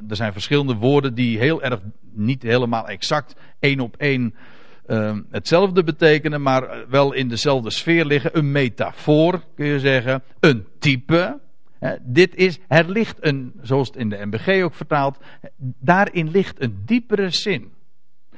[0.07, 1.79] er zijn verschillende woorden die heel erg
[2.11, 4.35] niet helemaal exact één op één
[4.87, 8.37] uh, hetzelfde betekenen, maar wel in dezelfde sfeer liggen.
[8.37, 11.39] Een metafoor kun je zeggen, een type.
[12.01, 15.17] dit is, er ligt een, zoals het in de MBG ook vertaald,
[15.79, 17.74] daarin ligt een diepere zin.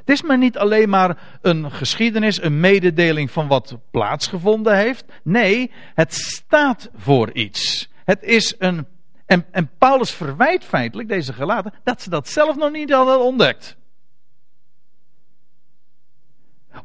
[0.08, 5.06] Het is maar niet alleen maar een geschiedenis, een mededeling van wat plaatsgevonden heeft.
[5.24, 7.90] Nee, het staat voor iets.
[8.06, 8.88] Het is een
[9.26, 13.78] En, en Paulus verwijt feitelijk deze gelaten dat ze dat zelf nog niet hadden ontdekt.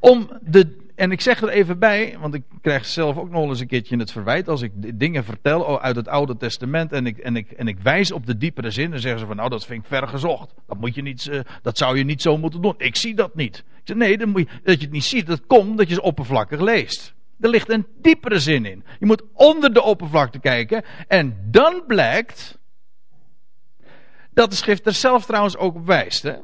[0.00, 3.60] Om de, en ik zeg er even bij, want ik krijg zelf ook nog eens
[3.60, 7.36] een keertje het verwijt als ik dingen vertel uit het Oude Testament en ik, en
[7.36, 9.82] ik, en ik wijs op de diepere zin, dan zeggen ze van nou dat vind
[9.82, 10.54] ik ver gezocht.
[10.66, 12.74] Dat, moet je niet, dat zou je niet zo moeten doen.
[12.78, 13.56] Ik zie dat niet.
[13.58, 15.94] Ik zeg nee, dat, moet je, dat je het niet ziet, dat komt dat je
[15.94, 17.14] ze oppervlakkig leest.
[17.40, 18.84] Er ligt een diepere zin in.
[18.98, 22.58] Je moet onder de oppervlakte kijken en dan blijkt
[24.30, 26.22] dat de schrift er zelf trouwens ook op wijst.
[26.22, 26.34] Hè?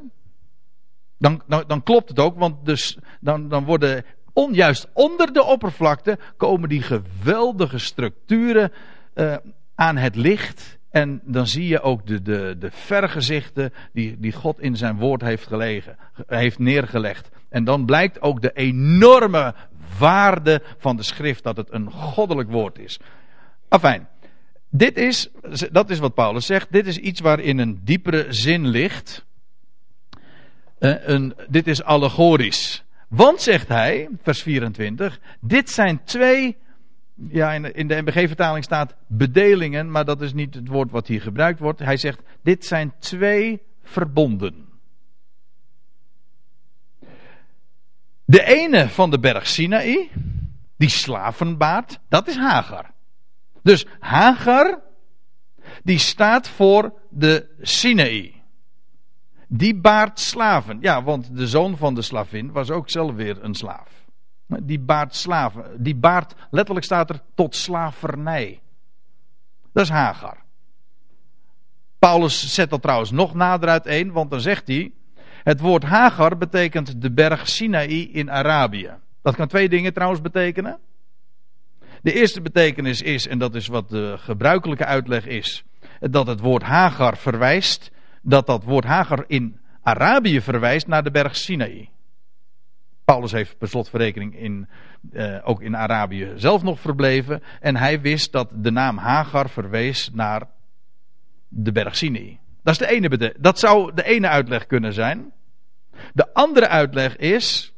[1.17, 4.05] Dan, dan, dan, klopt het ook, want dus, dan, dan worden
[4.39, 8.71] onjuist onder de oppervlakte komen die geweldige structuren
[9.15, 9.35] uh,
[9.75, 10.77] aan het licht.
[10.89, 15.21] En dan zie je ook de, de, de vergezichten die, die God in zijn woord
[15.21, 15.97] heeft, gelegen,
[16.27, 17.29] heeft neergelegd.
[17.49, 19.55] En dan blijkt ook de enorme
[19.97, 22.99] waarde van de schrift, dat het een goddelijk woord is.
[23.67, 24.07] Afijn,
[24.69, 25.29] dit is,
[25.71, 29.25] dat is wat Paulus zegt, dit is iets waarin een diepere zin ligt.
[30.79, 32.83] Uh, een, dit is allegorisch.
[33.09, 36.57] Want, zegt hij, vers 24, dit zijn twee,
[37.29, 41.07] ja, in de, in de MBG-vertaling staat bedelingen, maar dat is niet het woord wat
[41.07, 41.79] hier gebruikt wordt.
[41.79, 44.67] Hij zegt, dit zijn twee verbonden.
[48.25, 50.09] De ene van de berg Sinaï,
[50.77, 52.91] die slavenbaard, dat is Hagar.
[53.63, 54.81] Dus Hagar,
[55.83, 58.38] die staat voor de Sinaï.
[59.51, 60.77] Die baart slaven.
[60.81, 63.89] Ja, want de zoon van de slavin was ook zelf weer een slaaf.
[64.47, 65.83] Die baart slaven.
[65.83, 68.61] Die baart, letterlijk staat er, tot slavernij.
[69.73, 70.37] Dat is Hagar.
[71.99, 74.91] Paulus zet dat trouwens nog nader uiteen, want dan zegt hij.
[75.43, 78.91] Het woord Hagar betekent de berg Sinaï in Arabië.
[79.21, 80.79] Dat kan twee dingen trouwens betekenen.
[82.01, 85.63] De eerste betekenis is, en dat is wat de gebruikelijke uitleg is,
[85.99, 91.35] dat het woord Hagar verwijst dat dat woord Hagar in Arabië verwijst naar de berg
[91.35, 91.89] Sinaï.
[93.05, 94.67] Paulus heeft per slotverrekening in,
[95.11, 97.43] uh, ook in Arabië zelf nog verbleven.
[97.59, 100.47] En hij wist dat de naam Hagar verwees naar
[101.47, 102.39] de berg Sinaï.
[102.63, 105.31] Dat, is de ene dat zou de ene uitleg kunnen zijn.
[106.13, 107.73] De andere uitleg is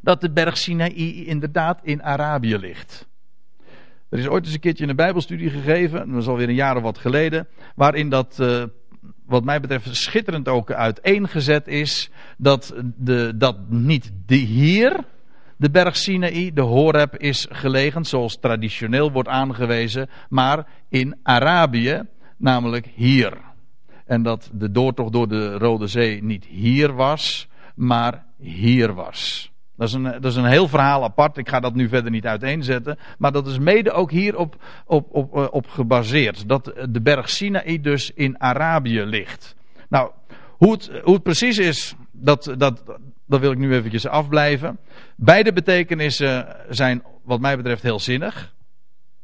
[0.00, 3.06] dat de berg Sinaï inderdaad in Arabië ligt.
[4.08, 6.82] Er is ooit eens een keertje een Bijbelstudie gegeven, dat is alweer een jaar of
[6.82, 8.64] wat geleden, waarin dat uh,
[9.26, 15.04] wat mij betreft schitterend ook uiteengezet is dat, de, dat niet de hier
[15.56, 22.02] de berg Sinaï, de Horeb, is gelegen, zoals traditioneel wordt aangewezen, maar in Arabië,
[22.36, 23.38] namelijk hier.
[24.06, 29.50] En dat de doortocht door de Rode Zee niet hier was, maar hier was.
[29.76, 31.36] Dat is, een, dat is een heel verhaal apart.
[31.36, 32.98] Ik ga dat nu verder niet uiteenzetten.
[33.18, 36.48] Maar dat is mede ook hierop op, op, eh, op gebaseerd.
[36.48, 39.54] Dat de berg Sinaï dus in Arabië ligt.
[39.88, 40.10] Nou,
[40.48, 42.82] hoe het, hoe het precies is, dat, dat,
[43.26, 44.78] dat wil ik nu eventjes afblijven.
[45.16, 48.54] Beide betekenissen zijn wat mij betreft heel zinnig.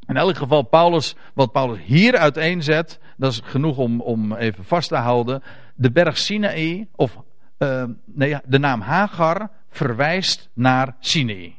[0.07, 4.89] In elk geval, Paulus, wat Paulus hier uiteenzet, dat is genoeg om, om even vast
[4.89, 5.43] te houden.
[5.75, 7.17] De berg Sinaï, of
[7.59, 11.57] uh, nee, de naam Hagar, verwijst naar Sinai.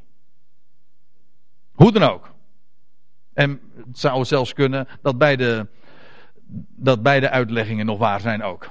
[1.71, 2.31] Hoe dan ook.
[3.33, 5.67] En het zou zelfs kunnen dat beide,
[6.75, 8.69] dat beide uitleggingen nog waar zijn ook.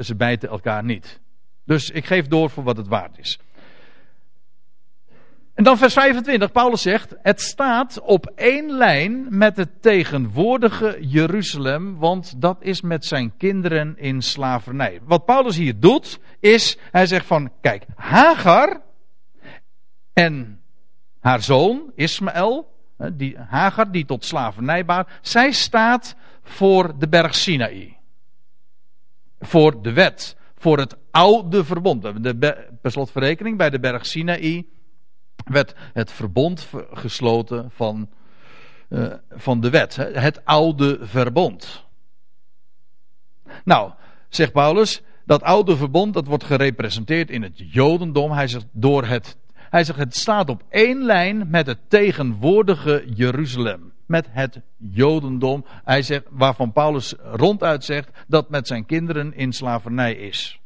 [0.00, 1.20] Ze bijten elkaar niet.
[1.64, 3.38] Dus ik geef door voor wat het waard is.
[5.54, 11.98] En dan vers 25, Paulus zegt, het staat op één lijn met het tegenwoordige Jeruzalem,
[11.98, 15.00] want dat is met zijn kinderen in slavernij.
[15.04, 18.80] Wat Paulus hier doet, is, hij zegt van, kijk, Hagar
[20.12, 20.60] en
[21.20, 22.72] haar zoon Ismaël,
[23.12, 27.96] die, Hagar die tot slavernij baart, zij staat voor de berg Sinaï.
[29.40, 32.02] Voor de wet, voor het oude verbond.
[32.02, 32.36] De,
[32.80, 34.66] per slotverrekening bij de berg Sinaï
[35.44, 38.08] werd het verbond gesloten van,
[38.88, 39.96] uh, van de wet.
[39.96, 41.84] Het oude verbond.
[43.64, 43.92] Nou,
[44.28, 48.30] zegt Paulus, dat oude verbond dat wordt gerepresenteerd in het Jodendom.
[48.30, 53.92] Hij zegt, door het, hij zegt het staat op één lijn met het tegenwoordige Jeruzalem.
[54.06, 55.64] Met het Jodendom.
[55.84, 60.61] Hij zegt, waarvan Paulus ronduit zegt dat met zijn kinderen in slavernij is.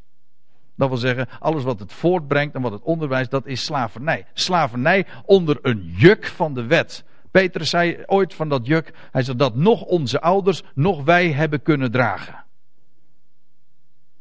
[0.76, 4.26] Dat wil zeggen, alles wat het voortbrengt en wat het onderwijst, dat is slavernij.
[4.32, 7.04] Slavernij onder een juk van de wet.
[7.30, 11.62] Petrus zei ooit van dat juk, hij zei dat nog onze ouders, nog wij hebben
[11.62, 12.44] kunnen dragen.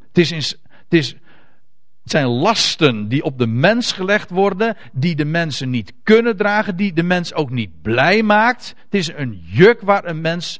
[0.07, 5.25] Het, is het, is, het zijn lasten die op de mens gelegd worden, die de
[5.25, 8.75] mensen niet kunnen dragen, die de mens ook niet blij maakt.
[8.83, 10.59] Het is een juk waar een mens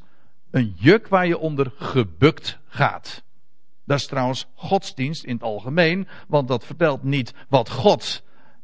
[0.50, 3.25] Een juk waar je onder gebukt gaat.
[3.86, 8.22] Dat is trouwens godsdienst in het algemeen, want dat vertelt niet wat God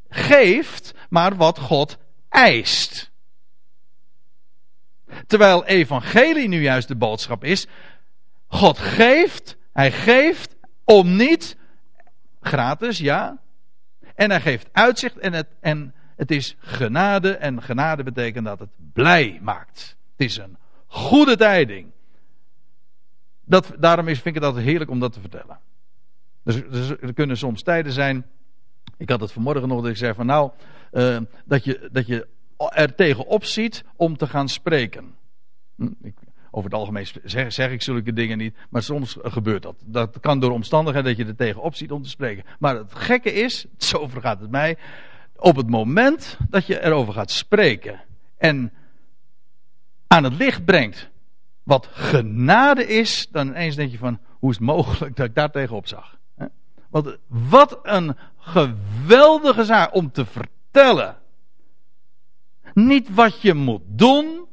[0.08, 3.10] geeft, maar wat God eist.
[5.26, 7.66] Terwijl evangelie nu juist de boodschap is,
[8.46, 11.56] God geeft, hij geeft om niet,
[12.40, 13.40] gratis ja,
[14.14, 18.70] en hij geeft uitzicht en het, en het is genade en genade betekent dat het
[18.92, 19.96] blij maakt.
[20.16, 20.56] Het is een
[20.86, 21.90] goede tijding.
[23.52, 25.58] Dat, daarom is, vind ik het heerlijk om dat te vertellen.
[26.42, 28.26] Dus, dus, er kunnen soms tijden zijn.
[28.96, 30.50] Ik had het vanmorgen nog dat ik zei van nou,
[30.92, 35.14] uh, dat, je, dat je er tegenop ziet om te gaan spreken.
[35.76, 36.14] Hm, ik,
[36.50, 39.76] over het algemeen zeg, zeg, ik zulke dingen niet, maar soms gebeurt dat.
[39.84, 42.44] Dat kan door omstandigheden dat je er tegenop ziet om te spreken.
[42.58, 44.76] Maar het gekke is, zo vergaat het mij,
[45.36, 48.00] op het moment dat je erover gaat spreken
[48.36, 48.72] en
[50.06, 51.10] aan het licht brengt
[51.62, 55.50] wat genade is, dan ineens denk je van, hoe is het mogelijk dat ik daar
[55.50, 56.20] tegenop zag?
[56.90, 61.16] Want wat een geweldige zaak om te vertellen.
[62.74, 64.46] Niet wat je moet doen.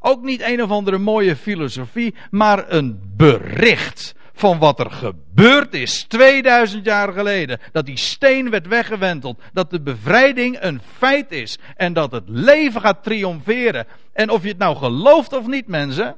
[0.00, 6.04] Ook niet een of andere mooie filosofie, maar een bericht van wat er gebeurd is
[6.08, 7.60] 2000 jaar geleden.
[7.72, 9.40] Dat die steen werd weggewenteld.
[9.52, 11.58] Dat de bevrijding een feit is.
[11.76, 13.86] En dat het leven gaat triomferen.
[14.12, 16.16] En of je het nou gelooft of niet, mensen.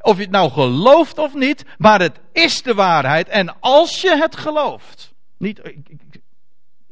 [0.00, 3.28] Of je het nou gelooft of niet, maar het is de waarheid.
[3.28, 5.14] En als je het gelooft.
[5.38, 5.60] Niet,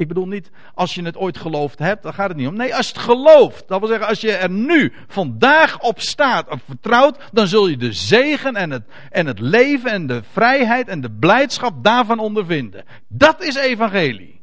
[0.03, 2.57] ik bedoel niet als je het ooit geloofd hebt, daar gaat het niet om.
[2.57, 6.51] Nee, als je het gelooft, dat wil zeggen als je er nu vandaag op staat,
[6.51, 10.89] op vertrouwt, dan zul je de zegen en het, en het leven en de vrijheid
[10.89, 12.85] en de blijdschap daarvan ondervinden.
[13.09, 14.41] Dat is evangelie.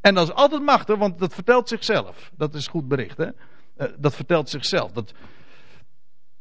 [0.00, 2.30] En dat is altijd machtig, want dat vertelt zichzelf.
[2.36, 3.28] Dat is goed bericht, hè?
[3.76, 4.92] Eh, dat vertelt zichzelf.
[4.92, 5.12] Dat,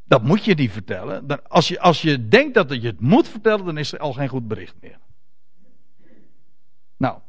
[0.03, 1.41] dat moet je niet vertellen.
[1.47, 4.27] Als je, als je denkt dat je het moet vertellen, dan is er al geen
[4.27, 4.97] goed bericht meer.
[6.97, 7.19] Nou.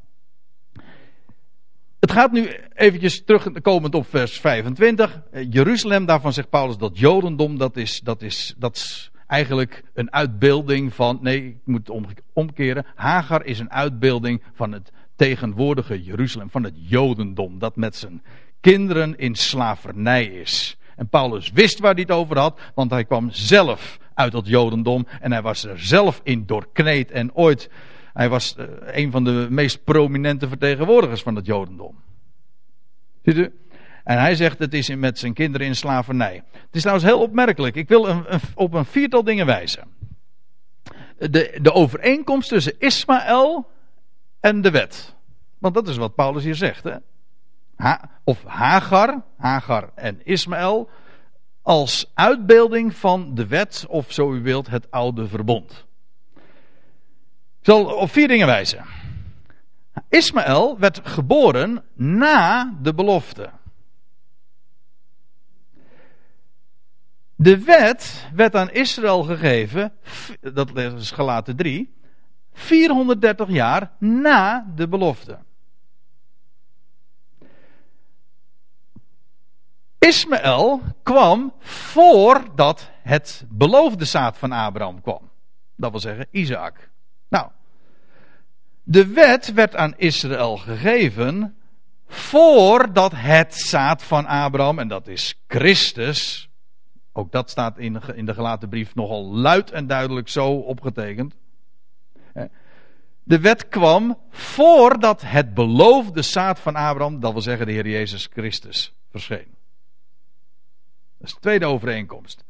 [2.04, 5.22] Het gaat nu eventjes terugkomend op vers 25.
[5.30, 10.12] Eh, Jeruzalem, daarvan zegt Paulus dat Jodendom, dat is, dat is, dat is eigenlijk een
[10.12, 12.86] uitbeelding van, nee, ik moet het omkeren.
[12.94, 18.22] Hagar is een uitbeelding van het tegenwoordige Jeruzalem, van het Jodendom, dat met zijn
[18.60, 20.76] kinderen in slavernij is.
[20.96, 25.06] En Paulus wist waar hij het over had, want hij kwam zelf uit het Jodendom
[25.20, 27.70] en hij was er zelf in doorkneed en ooit
[28.14, 32.02] hij was uh, een van de meest prominente vertegenwoordigers van het Jodendom.
[33.22, 33.52] Ziet u?
[34.04, 36.42] En hij zegt het is met zijn kinderen in slavernij.
[36.52, 37.74] Het is trouwens heel opmerkelijk.
[37.74, 38.24] Ik wil een,
[38.54, 39.88] op een viertal dingen wijzen.
[41.18, 43.70] De, de overeenkomst tussen Ismaël
[44.40, 45.14] en de wet.
[45.58, 46.84] Want dat is wat Paulus hier zegt.
[46.84, 46.96] Hè?
[47.76, 50.90] Ha, of Hagar, Hagar en Ismaël.
[51.62, 55.86] Als uitbeelding van de wet, of zo u wilt, het oude verbond.
[57.64, 58.84] Zal op vier dingen wijzen.
[60.08, 63.50] Ismaël werd geboren na de belofte.
[67.34, 69.92] De wet werd aan Israël gegeven,
[70.40, 71.94] dat is gelaten 3,
[72.52, 75.38] 430 jaar na de belofte.
[79.98, 85.30] Ismaël kwam voordat het beloofde zaad van Abraham kwam.
[85.76, 86.92] Dat wil zeggen Isaac.
[87.34, 87.50] Nou,
[88.82, 91.56] de wet werd aan Israël gegeven
[92.06, 96.48] voordat het zaad van Abraham, en dat is Christus,
[97.12, 101.36] ook dat staat in, in de gelaten brief nogal luid en duidelijk zo opgetekend.
[103.22, 108.28] De wet kwam voordat het beloofde zaad van Abraham, dat wil zeggen de Heer Jezus
[108.32, 109.54] Christus, verscheen.
[111.18, 112.44] Dat is de tweede overeenkomst.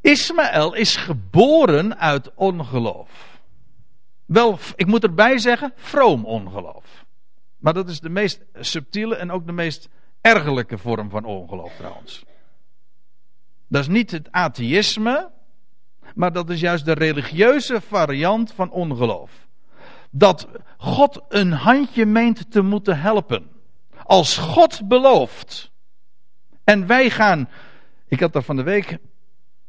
[0.00, 3.37] Ismaël is geboren uit ongeloof.
[4.28, 7.04] Wel, ik moet erbij zeggen, vroom ongeloof.
[7.58, 9.88] Maar dat is de meest subtiele en ook de meest
[10.20, 12.24] ergelijke vorm van ongeloof trouwens.
[13.68, 15.30] Dat is niet het atheïsme,
[16.14, 19.46] maar dat is juist de religieuze variant van ongeloof.
[20.10, 23.50] Dat God een handje meent te moeten helpen.
[24.02, 25.70] Als God belooft.
[26.64, 27.48] En wij gaan,
[28.08, 28.98] ik had daar van de week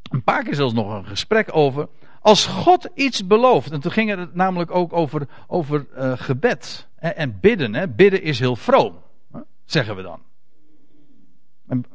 [0.09, 1.89] een paar keer zelfs nog een gesprek over.
[2.21, 7.09] Als God iets belooft, en toen ging het namelijk ook over, over uh, gebed hè,
[7.09, 7.73] en bidden.
[7.73, 7.87] Hè.
[7.87, 8.95] Bidden is heel vroom,
[9.31, 10.19] hè, zeggen we dan.
[11.67, 11.85] En,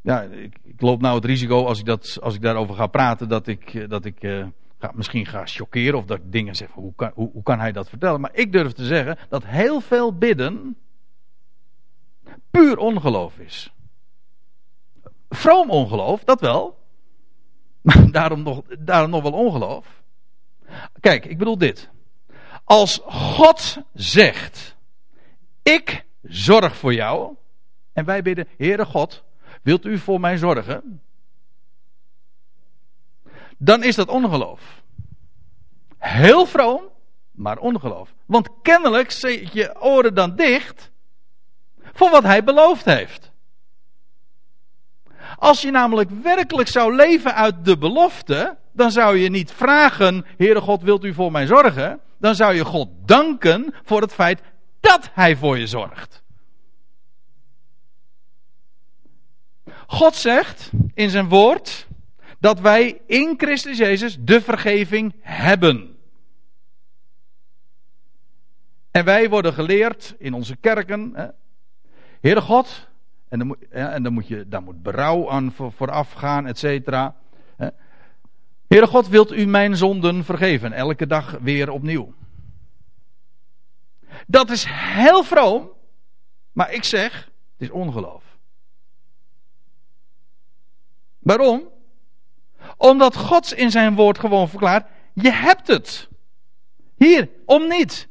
[0.00, 3.46] ja, ik, loop nou het risico als ik, dat, als ik daarover ga praten dat
[3.46, 4.46] ik, eh, dat ik uh,
[4.78, 6.70] ga, misschien ga choqueren of dat ik dingen zeg.
[6.70, 8.20] Hoe kan, hoe, hoe kan hij dat vertellen?
[8.20, 10.76] Maar ik durf te zeggen dat heel veel bidden
[12.50, 13.72] puur ongeloof is.
[15.28, 16.83] Vroom ongeloof, dat wel.
[17.84, 20.02] Maar daarom nog, daarom nog wel ongeloof.
[21.00, 21.90] Kijk, ik bedoel dit.
[22.64, 24.76] Als God zegt:
[25.62, 27.36] Ik zorg voor jou.
[27.92, 29.24] En wij bidden: Heere God,
[29.62, 31.02] wilt u voor mij zorgen?
[33.58, 34.82] Dan is dat ongeloof.
[35.98, 36.82] Heel vroom,
[37.30, 38.14] maar ongeloof.
[38.26, 40.90] Want kennelijk zet je oren dan dicht
[41.92, 43.32] voor wat hij beloofd heeft.
[45.36, 50.60] Als je namelijk werkelijk zou leven uit de belofte, dan zou je niet vragen, Heere
[50.60, 52.00] God, wilt u voor mij zorgen?
[52.18, 54.40] Dan zou je God danken voor het feit
[54.80, 56.22] dat Hij voor je zorgt.
[59.86, 61.86] God zegt in zijn woord
[62.38, 65.96] dat wij in Christus Jezus de vergeving hebben.
[68.90, 71.34] En wij worden geleerd in onze kerken,
[72.20, 72.88] Heere God,
[73.28, 77.14] en dan moet, en dan moet je, daar moet berouw aan vooraf gaan, et cetera.
[78.66, 80.72] Heere God, wilt u mijn zonden vergeven?
[80.72, 82.14] Elke dag weer opnieuw.
[84.26, 85.70] Dat is heel vroom,
[86.52, 88.22] maar ik zeg, het is ongeloof.
[91.18, 91.68] Waarom?
[92.76, 96.08] Omdat God in zijn woord gewoon verklaart, je hebt het.
[96.96, 98.08] Hier, om niet.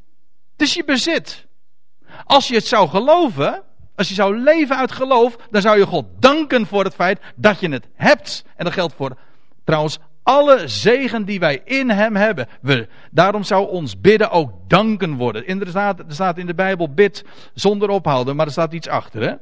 [0.51, 1.45] Het is je bezit.
[2.25, 3.63] Als je het zou geloven,
[3.95, 7.59] als je zou leven uit geloof, dan zou je God danken voor het feit dat
[7.59, 8.45] je het hebt.
[8.55, 9.17] En dat geldt voor
[9.63, 12.47] trouwens alle zegen die wij in Hem hebben.
[12.61, 15.47] We, daarom zou ons bidden ook danken worden.
[15.47, 19.21] Inderdaad, er staat in de Bijbel bid zonder ophouden, maar er staat iets achter.
[19.21, 19.33] Hè?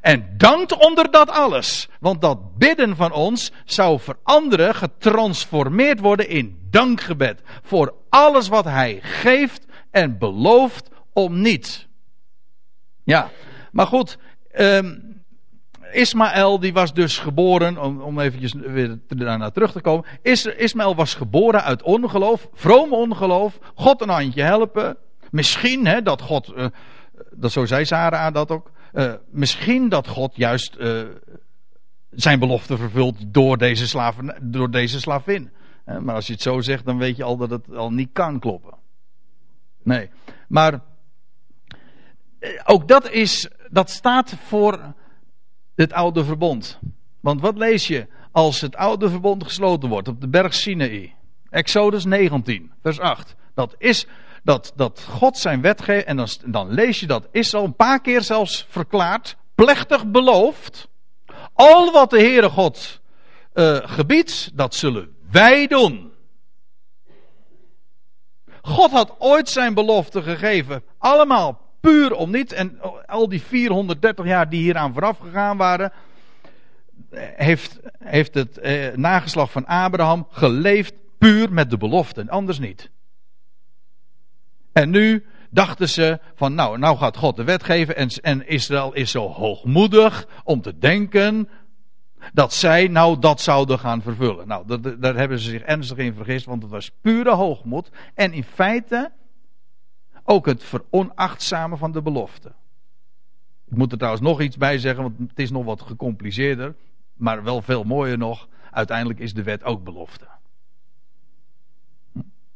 [0.00, 1.88] En dankt onder dat alles.
[2.00, 7.42] Want dat bidden van ons zou veranderen, getransformeerd worden in dankgebed.
[7.62, 11.88] Voor alles wat Hij geeft en belooft om niets.
[13.04, 13.30] Ja,
[13.72, 14.18] maar goed.
[14.58, 15.14] Um,
[15.94, 20.04] Ismaël die was dus geboren, om, om eventjes weer daarna terug te komen.
[20.22, 23.58] Is, Ismaël was geboren uit ongeloof, vroom ongeloof.
[23.74, 24.96] God een handje helpen.
[25.30, 26.66] Misschien hè, dat God, uh,
[27.30, 28.70] dat zo zei Sarah dat ook.
[28.92, 31.02] Uh, misschien dat God juist uh,
[32.10, 35.50] zijn belofte vervult door deze, slaven, door deze slavin.
[36.00, 38.38] maar als je het zo zegt, dan weet je al dat het al niet kan
[38.38, 38.74] kloppen.
[39.82, 40.10] Nee,
[40.48, 40.80] maar
[42.64, 44.94] ook dat is, dat staat voor
[45.74, 46.78] het oude verbond.
[47.20, 51.14] Want wat lees je als het oude verbond gesloten wordt op de berg Sinaï?
[51.50, 53.34] Exodus 19, vers 8.
[53.54, 54.06] Dat is
[54.42, 57.76] dat, dat God zijn wet geeft, en dan, dan lees je dat is al een
[57.76, 60.88] paar keer zelfs verklaard, plechtig beloofd.
[61.52, 63.00] Al wat de Heere God
[63.54, 66.12] uh, gebiedt, dat zullen wij doen.
[68.62, 72.52] God had ooit zijn belofte gegeven, allemaal puur om niets.
[72.52, 75.92] En al die 430 jaar die hieraan vooraf gegaan waren,
[77.16, 82.90] heeft, heeft het eh, nageslag van Abraham geleefd puur met de belofte en anders niet.
[84.72, 88.92] En nu dachten ze van nou, nou gaat God de wet geven en, en Israël
[88.92, 91.48] is zo hoogmoedig om te denken
[92.32, 94.48] dat zij nou dat zouden gaan vervullen.
[94.48, 97.90] Nou, daar hebben ze zich ernstig in vergist, want het was pure hoogmoed.
[98.14, 99.10] En in feite
[100.24, 102.52] ook het veronachtzamen van de belofte.
[103.70, 106.74] Ik moet er trouwens nog iets bij zeggen, want het is nog wat gecompliceerder.
[107.14, 108.48] Maar wel veel mooier nog.
[108.70, 110.26] Uiteindelijk is de wet ook belofte.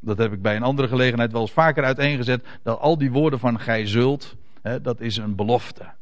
[0.00, 2.46] Dat heb ik bij een andere gelegenheid wel eens vaker uiteengezet.
[2.62, 5.92] Dat al die woorden van gij zult, hè, dat is een belofte.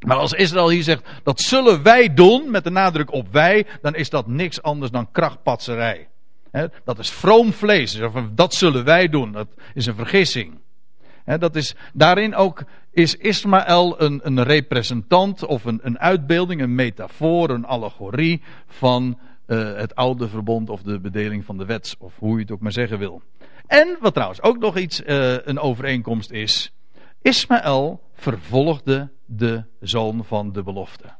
[0.00, 3.94] Maar als Israël hier zegt, dat zullen wij doen, met de nadruk op wij, dan
[3.94, 6.08] is dat niks anders dan krachtpatserij.
[6.84, 8.00] dat is vroom vlees.
[8.32, 9.32] Dat zullen wij doen.
[9.32, 10.60] Dat is een vergissing
[11.24, 17.50] dat is, daarin ook is Ismaël een, een representant of een, een uitbeelding, een metafoor,
[17.50, 22.34] een allegorie van uh, het oude verbond of de bedeling van de wet, of hoe
[22.34, 23.22] je het ook maar zeggen wil.
[23.66, 26.72] En wat trouwens ook nog iets uh, een overeenkomst is,
[27.22, 31.14] Ismaël vervolgde de zoon van de belofte.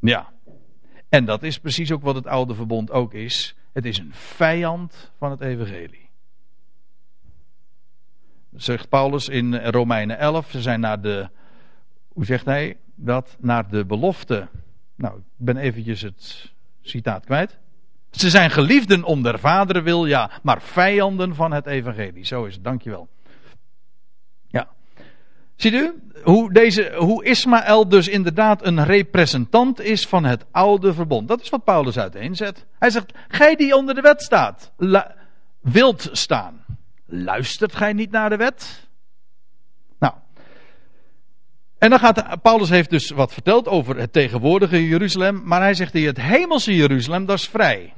[0.00, 0.32] Ja,
[1.08, 3.54] en dat is precies ook wat het oude verbond ook is.
[3.72, 6.09] Het is een vijand van het evangelie
[8.56, 10.50] zegt Paulus in Romeinen 11.
[10.50, 11.28] Ze zijn naar de,
[12.12, 13.36] hoe zegt hij dat?
[13.40, 14.48] Naar de belofte.
[14.94, 17.58] Nou, ik ben eventjes het citaat kwijt.
[18.10, 22.24] Ze zijn geliefden om der vaderen wil, ja, maar vijanden van het evangelie.
[22.24, 23.08] Zo is het, dankjewel.
[24.48, 24.68] Ja.
[25.56, 31.28] Ziet u hoe, deze, hoe Ismaël dus inderdaad een representant is van het oude verbond.
[31.28, 32.66] Dat is wat Paulus uiteenzet.
[32.78, 34.72] Hij zegt, gij die onder de wet staat,
[35.60, 36.59] wilt staan.
[37.12, 38.88] Luistert gij niet naar de wet?
[39.98, 40.14] Nou.
[41.78, 45.92] En dan gaat Paulus heeft dus wat verteld over het tegenwoordige Jeruzalem, maar hij zegt
[45.92, 47.94] hier het hemelse Jeruzalem, dat is vrij.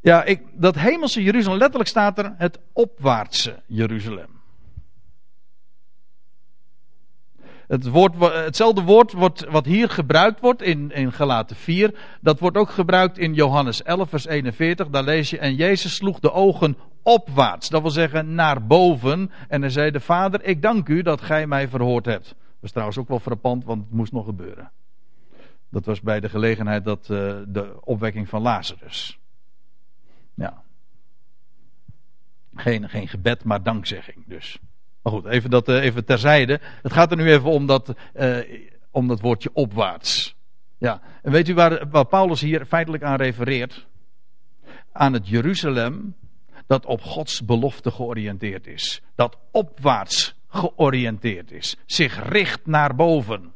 [0.00, 4.42] Ja, ik, dat hemelse Jeruzalem, letterlijk staat er het opwaartse Jeruzalem.
[7.68, 12.56] Het woord, hetzelfde woord wordt, wat hier gebruikt wordt in, in Galaten 4, dat wordt
[12.56, 14.88] ook gebruikt in Johannes 11, vers 41.
[14.88, 19.30] Daar lees je, en Jezus sloeg de ogen opwaarts, dat wil zeggen naar boven.
[19.48, 22.26] En hij zei, de Vader, ik dank u dat gij mij verhoord hebt.
[22.26, 24.70] Dat is trouwens ook wel frappant, want het moest nog gebeuren.
[25.68, 29.18] Dat was bij de gelegenheid dat uh, de opwekking van Lazarus.
[30.34, 30.62] Ja.
[32.54, 34.58] Geen, geen gebed, maar dankzegging dus.
[35.04, 36.60] Maar goed, even, dat, uh, even terzijde.
[36.82, 38.38] Het gaat er nu even om dat, uh,
[38.90, 40.34] om dat woordje opwaarts.
[40.78, 43.86] Ja, en weet u waar, waar Paulus hier feitelijk aan refereert?
[44.92, 46.14] Aan het Jeruzalem
[46.66, 49.02] dat op Gods belofte georiënteerd is.
[49.14, 51.76] Dat opwaarts georiënteerd is.
[51.86, 53.52] Zich richt naar boven.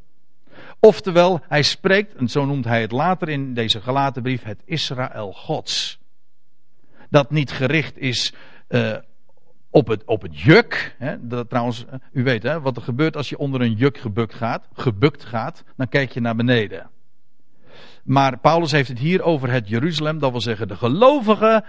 [0.80, 5.32] Oftewel, hij spreekt, en zo noemt hij het later in deze gelaten brief, het Israël
[5.32, 5.98] Gods.
[7.10, 8.32] Dat niet gericht is
[8.68, 8.96] uh,
[9.70, 10.94] op het, op het juk.
[10.98, 14.34] Hè, dat, trouwens, u weet hè, wat er gebeurt als je onder een juk gebukt
[14.34, 14.68] gaat.
[14.72, 16.90] Gebukt gaat, dan kijk je naar beneden.
[18.04, 21.64] Maar Paulus heeft het hier over het Jeruzalem, dat wil zeggen de gelovigen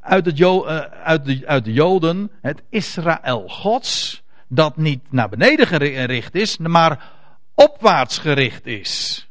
[0.00, 5.28] uit, het jo, uh, uit, de, uit de Joden, het Israël Gods, dat niet naar
[5.28, 7.10] beneden gericht is, maar
[7.54, 9.26] opwaarts gericht is.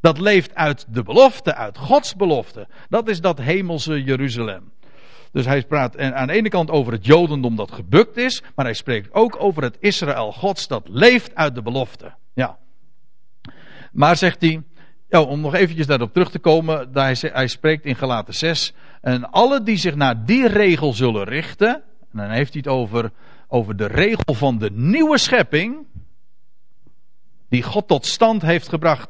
[0.00, 2.68] Dat leeft uit de belofte, uit Gods belofte.
[2.88, 4.72] Dat is dat hemelse Jeruzalem.
[5.32, 8.74] Dus hij praat aan de ene kant over het Jodendom dat gebukt is, maar hij
[8.74, 12.14] spreekt ook over het Israël Gods dat leeft uit de belofte.
[12.34, 12.58] Ja.
[13.92, 14.62] Maar zegt hij,
[15.10, 19.62] om nog eventjes daarop terug te komen, hij, hij spreekt in Galaten 6, en alle
[19.62, 21.74] die zich naar die regel zullen richten,
[22.12, 23.10] en dan heeft hij het over,
[23.48, 25.86] over de regel van de nieuwe schepping,
[27.48, 29.08] die God tot stand heeft gebracht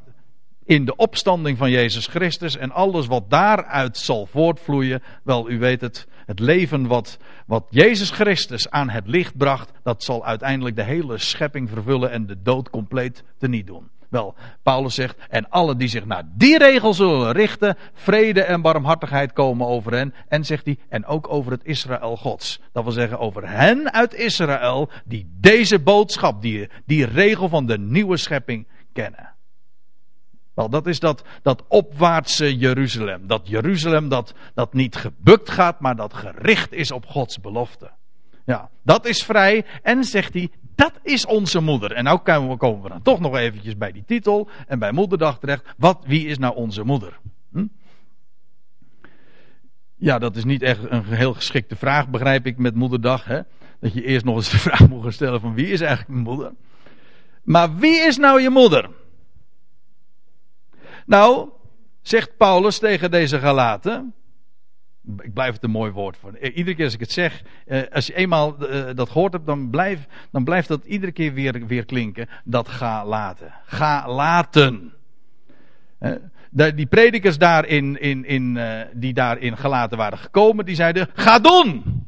[0.68, 5.02] in de opstanding van Jezus Christus en alles wat daaruit zal voortvloeien.
[5.24, 10.04] Wel, u weet het, het leven wat, wat Jezus Christus aan het licht bracht, dat
[10.04, 13.88] zal uiteindelijk de hele schepping vervullen en de dood compleet teniet doen.
[14.08, 19.32] Wel, Paulus zegt, en alle die zich naar die regel zullen richten, vrede en barmhartigheid
[19.32, 20.14] komen over hen.
[20.28, 22.60] En zegt hij, en ook over het Israël Gods.
[22.72, 27.78] Dat wil zeggen, over hen uit Israël, die deze boodschap, die, die regel van de
[27.78, 29.36] nieuwe schepping kennen.
[30.58, 33.26] Wel, dat is dat, dat opwaartse Jeruzalem.
[33.26, 37.90] Dat Jeruzalem dat, dat niet gebukt gaat, maar dat gericht is op Gods belofte.
[38.44, 39.64] Ja, dat is vrij.
[39.82, 41.92] En zegt hij, dat is onze moeder.
[41.92, 42.18] En nou
[42.56, 45.74] komen we dan toch nog eventjes bij die titel en bij moederdag terecht.
[45.76, 47.18] Wat, wie is nou onze moeder?
[47.52, 47.66] Hm?
[49.96, 53.24] Ja, dat is niet echt een heel geschikte vraag, begrijp ik, met moederdag.
[53.24, 53.40] Hè?
[53.80, 56.52] Dat je eerst nog eens de vraag moet stellen van wie is eigenlijk mijn moeder?
[57.42, 58.90] Maar wie is nou je moeder?
[61.08, 61.48] Nou,
[62.02, 64.14] zegt Paulus tegen deze Galaten.
[65.18, 66.38] Ik blijf het een mooi woord voor.
[66.38, 69.70] Iedere keer als ik het zeg, eh, als je eenmaal eh, dat gehoord hebt, dan,
[69.70, 72.28] blijf, dan blijft dat iedere keer weer, weer klinken.
[72.44, 73.52] Dat ga laten.
[73.64, 74.92] Ga laten.
[75.98, 76.12] Eh,
[76.50, 78.58] die predikers daar in, in, in,
[78.92, 82.06] die daarin gelaten waren gekomen, die zeiden: Ga doen!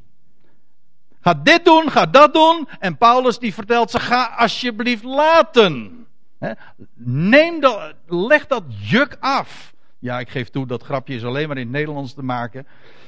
[1.21, 2.69] Ga dit doen, ga dat doen.
[2.79, 6.01] En Paulus die vertelt ze: Ga alsjeblieft laten.
[7.05, 9.75] Neem dat, leg dat juk af.
[9.99, 12.67] Ja, ik geef toe, dat grapje is alleen maar in het Nederlands te maken.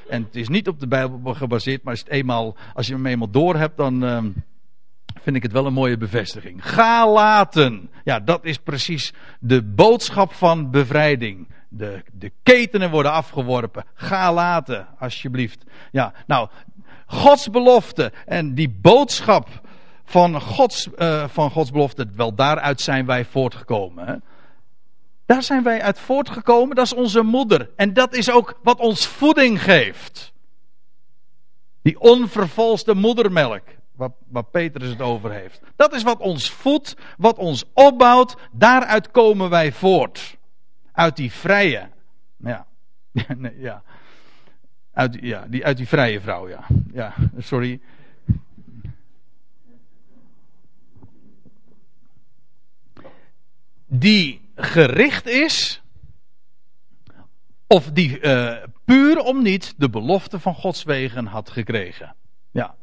[0.08, 3.06] En het is niet op de Bijbel gebaseerd, maar als, het eenmaal, als je hem
[3.06, 4.24] eenmaal door hebt, dan uh,
[5.22, 6.68] vind ik het wel een mooie bevestiging.
[6.68, 7.90] Ga laten.
[8.04, 11.48] Ja, dat is precies de boodschap van bevrijding.
[11.68, 13.84] De, de ketenen worden afgeworpen.
[13.94, 15.64] Ga laten, alsjeblieft.
[15.90, 16.48] Ja, nou,
[17.06, 19.48] Gods belofte en die boodschap
[20.04, 24.06] van Gods, uh, van Gods belofte, wel daaruit zijn wij voortgekomen.
[24.06, 24.14] Hè?
[25.26, 27.70] Daar zijn wij uit voortgekomen, dat is onze moeder.
[27.76, 30.32] En dat is ook wat ons voeding geeft.
[31.82, 33.62] Die onvervalste moedermelk,
[33.96, 35.60] waar, waar Petrus het over heeft.
[35.76, 40.36] Dat is wat ons voedt, wat ons opbouwt, daaruit komen wij voort.
[40.92, 41.88] Uit die vrije,
[42.36, 42.66] ja,
[43.68, 43.82] ja.
[44.92, 46.64] Uit, ja, die, uit die vrije vrouw, ja.
[46.92, 47.80] Ja, sorry.
[53.94, 55.82] Die gericht is,
[57.66, 62.14] of die uh, puur om niet de belofte van Gods wegen had gekregen.
[62.50, 62.74] Ja.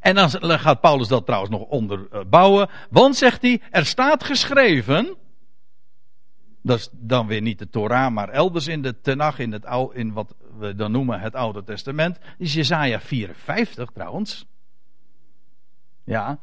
[0.00, 5.16] En dan gaat Paulus dat trouwens nog onderbouwen, want zegt hij, er staat geschreven,
[6.62, 10.12] dat is dan weer niet de Torah, maar elders in de Tenach, in, het, in
[10.12, 14.46] wat we dan noemen het Oude Testament, is Jezaja 54 trouwens.
[16.04, 16.38] Ja,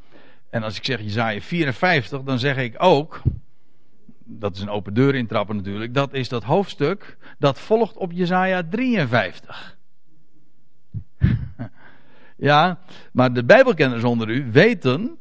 [0.49, 3.22] En als ik zeg Jezaja 54, dan zeg ik ook,
[4.26, 8.63] dat is een open deur intrappen natuurlijk, dat is dat hoofdstuk dat volgt op Jezaja
[8.69, 9.78] 53.
[12.36, 12.80] ja,
[13.11, 15.17] maar de Bijbelkenners onder u weten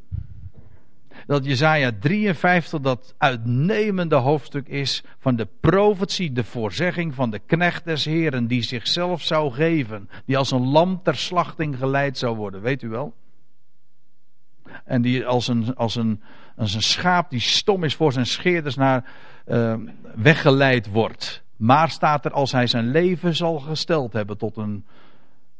[1.26, 7.84] dat Jezaja 53 dat uitnemende hoofdstuk is van de profetie, de voorzegging van de knecht
[7.84, 12.60] des Heren die zichzelf zou geven, die als een lam ter slachting geleid zou worden,
[12.60, 13.14] weet u wel?
[14.84, 16.22] En die als een, als een,
[16.56, 19.04] als een schaap die stom is voor zijn scheerders naar
[19.46, 19.74] uh,
[20.14, 21.42] weggeleid wordt.
[21.56, 24.84] Maar staat er als hij zijn leven zal gesteld hebben tot een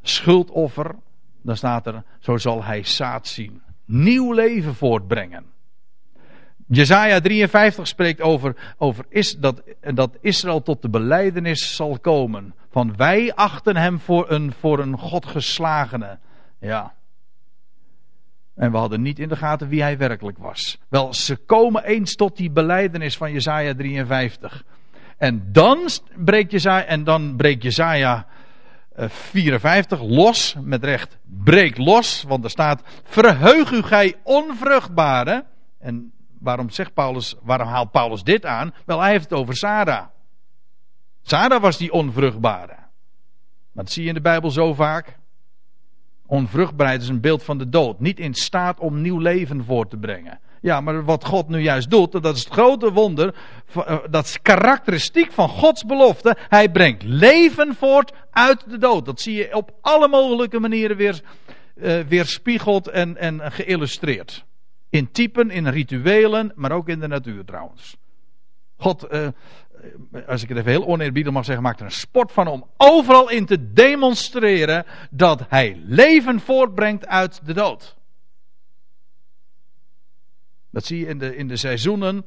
[0.02, 0.94] schuldoffer,
[1.42, 3.62] dan staat er, zo zal hij zaad zien.
[3.84, 5.44] Nieuw leven voortbrengen.
[6.66, 12.54] Jezaja 53 spreekt over, over is, dat, dat Israël tot de beleidenis zal komen.
[12.70, 16.18] Van wij achten hem voor een, voor een godgeslagene.
[16.58, 16.94] Ja.
[18.54, 20.78] En we hadden niet in de gaten wie hij werkelijk was.
[20.88, 24.64] Wel, ze komen eens tot die beleidenis van Jezaja 53.
[25.16, 28.26] En dan breekt Jezaja, en dan breekt Jezaja
[28.96, 35.44] 54 eh, los, met recht, breek los, want er staat, verheug u gij onvruchtbare.
[35.78, 38.74] En waarom zegt Paulus, waarom haalt Paulus dit aan?
[38.84, 40.06] Wel, hij heeft het over Sarah.
[41.22, 42.76] Sarah was die onvruchtbare.
[43.72, 45.18] Dat zie je in de Bijbel zo vaak.
[46.26, 48.00] Onvruchtbaarheid is een beeld van de dood.
[48.00, 50.38] Niet in staat om nieuw leven voor te brengen.
[50.60, 53.34] Ja, maar wat God nu juist doet, dat is het grote wonder.
[53.74, 56.36] Eh, dat is karakteristiek van Gods belofte.
[56.48, 59.06] Hij brengt leven voort uit de dood.
[59.06, 61.20] Dat zie je op alle mogelijke manieren weer,
[61.74, 64.44] uh, weerspiegeld en, en geïllustreerd.
[64.90, 67.96] In typen, in rituelen, maar ook in de natuur trouwens.
[68.76, 69.28] God, uh,
[70.26, 73.30] als ik het even heel oneerbiedig mag zeggen, maakt er een sport van om overal
[73.30, 77.96] in te demonstreren dat hij leven voortbrengt uit de dood.
[80.70, 82.24] Dat zie je in de, in de seizoenen.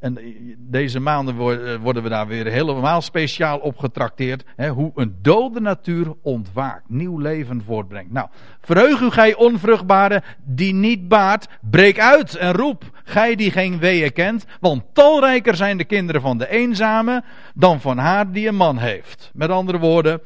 [0.00, 0.18] En
[0.58, 1.36] deze maanden
[1.80, 4.44] worden we daar weer helemaal speciaal op getrakteerd.
[4.56, 8.12] Hè, hoe een dode natuur ontwaakt, nieuw leven voortbrengt.
[8.12, 8.28] Nou,
[8.60, 12.84] verheug u gij onvruchtbare die niet baart, breek uit en roep.
[13.04, 17.22] Gij die geen weeën kent, want talrijker zijn de kinderen van de eenzame
[17.54, 19.30] dan van haar die een man heeft.
[19.34, 20.20] Met andere woorden,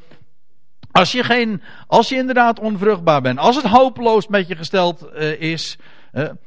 [0.91, 5.41] als je, geen, als je inderdaad onvruchtbaar bent, als het hopeloos met je gesteld uh,
[5.41, 5.77] is,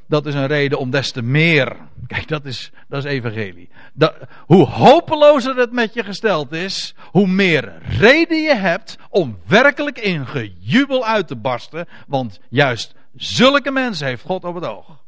[0.07, 1.75] dat is een reden om des te meer.
[2.09, 3.69] Kijk, dat is, dat is evangelie.
[3.93, 9.99] Dat, hoe hopelozer het met je gesteld is, hoe meer reden je hebt om werkelijk
[9.99, 11.87] in gejubel uit te barsten.
[12.07, 15.03] Want juist zulke mensen heeft God op het oog.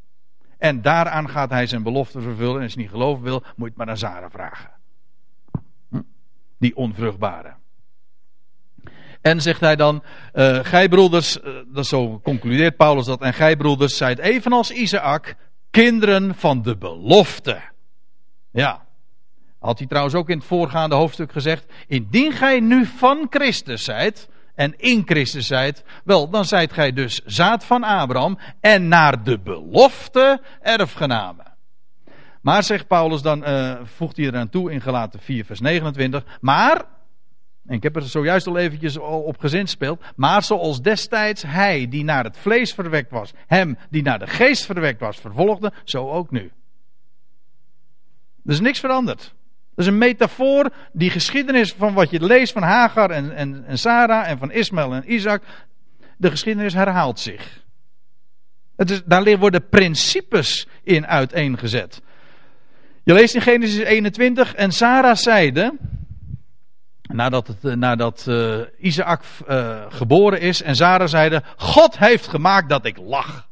[0.58, 2.56] En daaraan gaat hij zijn belofte vervullen.
[2.56, 4.72] En als je niet geloven wil, moet je het maar naar Zara vragen.
[5.90, 6.02] Hm?
[6.58, 7.54] Die onvruchtbare.
[9.22, 13.56] En zegt hij dan, uh, gij broeders, uh, dat zo concludeert Paulus dat, en gij
[13.56, 15.36] broeders zijt evenals Isaac,
[15.72, 17.62] kinderen van de belofte.
[18.52, 18.86] Ja.
[19.60, 24.30] Had hij trouwens ook in het voorgaande hoofdstuk gezegd, indien gij nu van Christus zijt,
[24.56, 29.40] en in Christus zijt, wel, dan zijt gij dus zaad van Abraham en naar de
[29.40, 31.46] belofte erfgenamen.
[32.42, 36.86] Maar zegt Paulus dan, uh, voegt hij eraan toe in Galaten 4 vers 29, maar
[37.68, 40.04] en ik heb er zojuist al eventjes op gezinspeeld.
[40.16, 44.66] Maar zoals destijds hij die naar het vlees verwekt was, hem die naar de geest
[44.66, 46.52] verwekt was, vervolgde, zo ook nu.
[48.46, 49.34] Er is niks veranderd.
[49.76, 53.78] Dat is een metafoor, die geschiedenis van wat je leest van Hagar en, en, en
[53.78, 55.44] Sarah en van Ismaël en Isaac.
[56.18, 57.64] De geschiedenis herhaalt zich.
[58.76, 62.02] Het is, daar worden principes in uiteengezet.
[63.04, 65.74] Je leest in Genesis 21 en Sarah zeide,
[67.12, 72.70] Nadat, het, eh, nadat uh, Isaac uh, geboren is en Sarah zeiden: God heeft gemaakt
[72.70, 73.50] dat ik lach.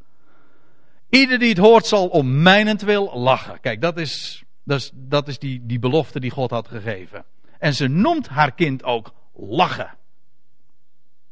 [1.08, 3.60] Ieder die het hoort zal om mijnentwil lachen.
[3.60, 7.24] Kijk, dat is, dat is, dat is die, die belofte die God had gegeven.
[7.58, 9.96] En ze noemt haar kind ook lachen.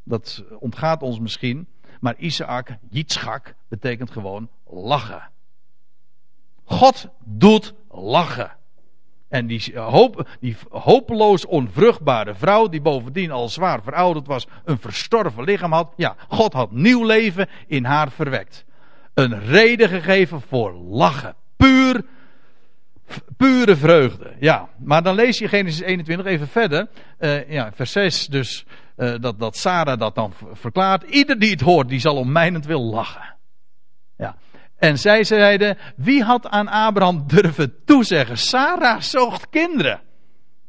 [0.05, 1.69] Dat ontgaat ons misschien.
[2.01, 5.31] Maar Isaac, Yitzchak, betekent gewoon lachen.
[6.65, 8.58] God doet lachen.
[9.29, 14.79] En die, eh, hoop, die hopeloos onvruchtbare vrouw, die bovendien al zwaar verouderd was, een
[14.79, 15.93] verstorven lichaam had.
[15.97, 18.65] Ja, God had nieuw leven in haar verwekt.
[19.15, 21.35] Een reden gegeven voor lachen.
[21.57, 22.05] Puur,
[23.37, 24.35] pure vreugde.
[24.41, 26.89] Ja, maar dan lees je Genesis 21 even verder.
[27.19, 28.65] Uh, ja, vers 6 dus,
[28.97, 31.03] uh, dat, dat Sarah dat dan verklaart.
[31.03, 33.35] Ieder die het hoort, die zal om mijnentwil lachen.
[34.17, 34.37] Ja,
[34.79, 38.39] en zij zeiden, wie had aan Abraham durven toezeggen?
[38.39, 40.01] Sarah zocht kinderen.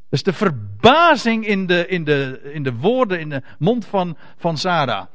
[0.10, 4.58] Dus de verbazing in de, in de, in de woorden, in de mond van, van
[4.58, 5.06] Sarah.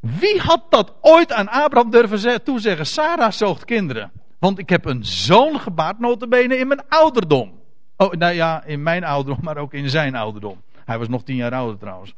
[0.00, 2.86] Wie had dat ooit aan Abraham durven toezeggen?
[2.86, 4.10] Sarah zoogt kinderen.
[4.38, 7.52] Want ik heb een zoon gebaard, notabene in mijn ouderdom.
[7.96, 10.62] Oh, nou ja, in mijn ouderdom, maar ook in zijn ouderdom.
[10.84, 12.14] Hij was nog tien jaar ouder trouwens.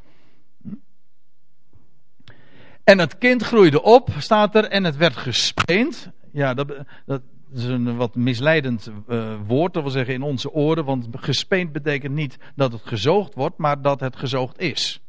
[2.84, 6.10] En het kind groeide op, staat er, en het werd gespeend.
[6.32, 6.74] Ja, dat,
[7.06, 7.22] dat
[7.54, 10.84] is een wat misleidend uh, woord, dat wil zeggen in onze oren.
[10.84, 15.00] Want gespeend betekent niet dat het gezoogd wordt, maar dat het gezoogd is.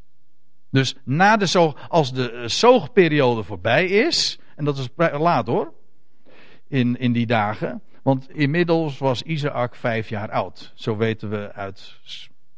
[0.70, 5.72] Dus na de zoog, als de eh, zoogperiode voorbij is, en dat is laat hoor,
[6.68, 7.82] in, in die dagen.
[8.02, 10.72] Want inmiddels was Isaac vijf jaar oud.
[10.74, 11.98] Zo weten we uit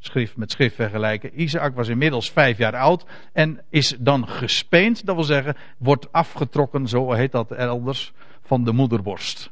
[0.06, 1.40] schrift met schrift vergelijken.
[1.40, 5.06] Isaac was inmiddels vijf jaar oud en is dan gespeend.
[5.06, 9.50] Dat wil zeggen, wordt afgetrokken, zo heet dat elders, van de moederborst.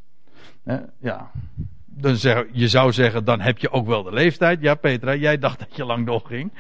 [1.01, 1.31] Ja.
[1.87, 4.61] Dan zeg, je zou zeggen, dan heb je ook wel de leeftijd.
[4.61, 6.53] Ja, Petra, jij dacht dat je lang doorging.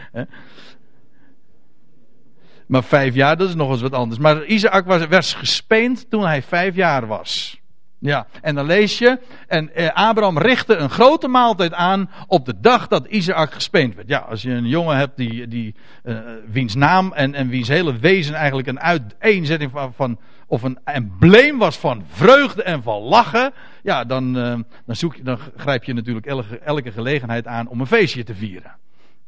[2.67, 4.21] Maar vijf jaar, dat is nog eens wat anders.
[4.21, 7.63] Maar Isaac was, werd gespeend toen hij vijf jaar was.
[8.05, 12.55] Ja, en dan lees je, en eh, Abraham richtte een grote maaltijd aan op de
[12.61, 14.09] dag dat Isaac gespeend werd.
[14.09, 15.75] Ja, als je een jongen hebt die, die
[16.05, 20.79] uh, wiens naam en, en wiens hele wezen eigenlijk een uiteenzetting van, van, of een
[20.85, 23.53] embleem was van vreugde en van lachen,
[23.83, 27.81] ja, dan, uh, dan, zoek je, dan grijp je natuurlijk elke, elke gelegenheid aan om
[27.81, 28.77] een feestje te vieren.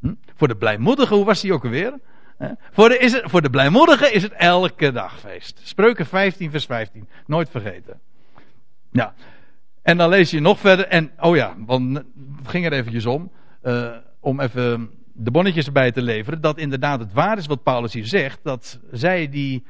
[0.00, 0.14] Hm?
[0.34, 1.94] Voor de blijmoedige, hoe was die ook alweer?
[2.70, 5.60] Voor de, is het, voor de blijmoedige is het elke dag feest.
[5.62, 8.00] Spreuken 15 vers 15, nooit vergeten.
[8.90, 9.14] Ja.
[9.82, 10.86] En dan lees je nog verder.
[10.86, 12.06] En, oh ja, want het
[12.44, 13.30] ging er eventjes om.
[13.62, 16.40] Uh, om even de bonnetjes erbij te leveren.
[16.40, 18.38] Dat inderdaad het waar is wat Paulus hier zegt.
[18.42, 19.64] Dat zij die.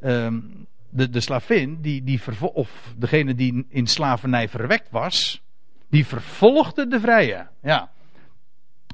[0.00, 2.20] Um, de, de slavin, die, die
[2.52, 5.42] of degene die in slavernij verwekt was.
[5.88, 7.46] Die vervolgde de vrije.
[7.62, 7.90] Ja.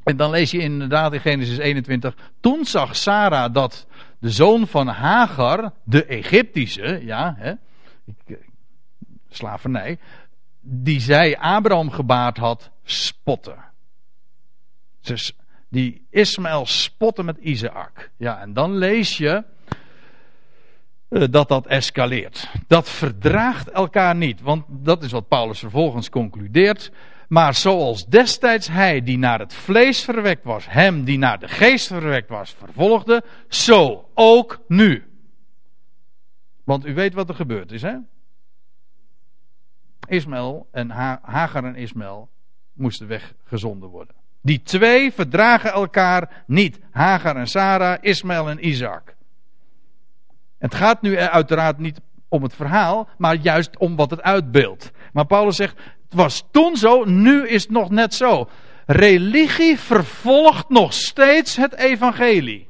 [0.04, 2.16] En dan lees je inderdaad in Genesis 21.
[2.40, 3.86] Toen zag Sarah dat
[4.18, 7.52] de zoon van Hagar, de Egyptische, ja, hè,
[8.04, 8.38] ik,
[9.28, 9.98] slavernij,
[10.60, 13.64] die zij Abraham gebaard had, spotten.
[15.00, 15.32] Dus
[15.68, 18.10] die Ismaël spotten met Isaac.
[18.16, 19.44] Ja, en dan lees je
[21.08, 22.48] uh, dat dat escaleert.
[22.66, 26.90] Dat verdraagt elkaar niet, want dat is wat Paulus vervolgens concludeert.
[27.28, 31.86] Maar zoals destijds hij die naar het vlees verwekt was, hem die naar de geest
[31.86, 35.04] verwekt was, vervolgde, zo ook nu.
[36.64, 37.94] Want u weet wat er gebeurd is, hè?
[40.06, 40.90] Ismaël en
[41.22, 42.28] Hagar en Ismaël
[42.72, 44.14] moesten weggezonden worden.
[44.42, 46.78] Die twee verdragen elkaar niet.
[46.90, 49.14] Hagar en Sarah, Ismaël en Isaac.
[50.58, 54.90] Het gaat nu uiteraard niet om het verhaal, maar juist om wat het uitbeeldt.
[55.12, 58.48] Maar Paulus zegt, het was toen zo, nu is het nog net zo.
[58.86, 62.68] Religie vervolgt nog steeds het evangelie.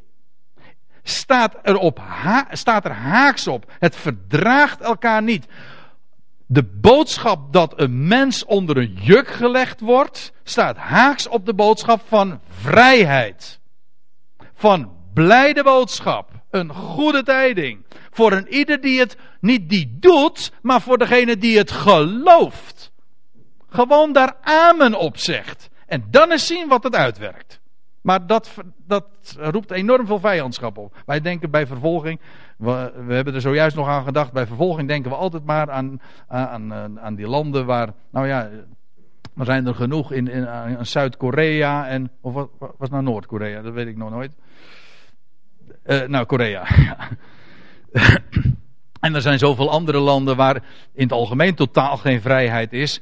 [1.02, 2.02] Staat er, op
[2.50, 3.72] staat er haaks op.
[3.78, 5.46] Het verdraagt elkaar niet.
[6.46, 12.00] De boodschap dat een mens onder een juk gelegd wordt, staat haaks op de boodschap
[12.06, 13.60] van vrijheid.
[14.54, 16.30] Van blijde boodschap.
[16.50, 17.84] Een goede tijding.
[18.10, 22.92] Voor een ieder die het niet die doet, maar voor degene die het gelooft.
[23.68, 25.68] Gewoon daar amen op zegt.
[25.86, 27.60] En dan eens zien wat het uitwerkt.
[28.06, 28.54] Maar dat,
[28.86, 30.96] dat roept enorm veel vijandschap op.
[31.06, 32.20] Wij denken bij vervolging,
[32.56, 37.00] we, hebben er zojuist nog aan gedacht, bij vervolging denken we altijd maar aan, aan,
[37.00, 38.50] aan die landen waar, nou ja,
[39.36, 43.86] er zijn er genoeg in, in, Zuid-Korea en, of wat was nou Noord-Korea, dat weet
[43.86, 44.36] ik nog nooit.
[45.84, 46.66] Uh, nou, Korea,
[49.00, 50.56] en er zijn zoveel andere landen waar
[50.92, 53.00] in het algemeen totaal geen vrijheid is.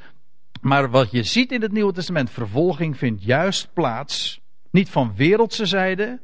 [0.60, 4.42] Maar wat je ziet in het Nieuwe Testament, vervolging vindt juist plaats
[4.74, 6.20] niet van wereldse zijde,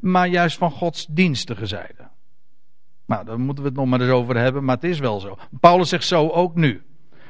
[0.00, 2.08] maar juist van godsdienstige zijde.
[3.06, 5.38] Nou, daar moeten we het nog maar eens over hebben, maar het is wel zo.
[5.60, 6.82] Paulus zegt zo ook nu.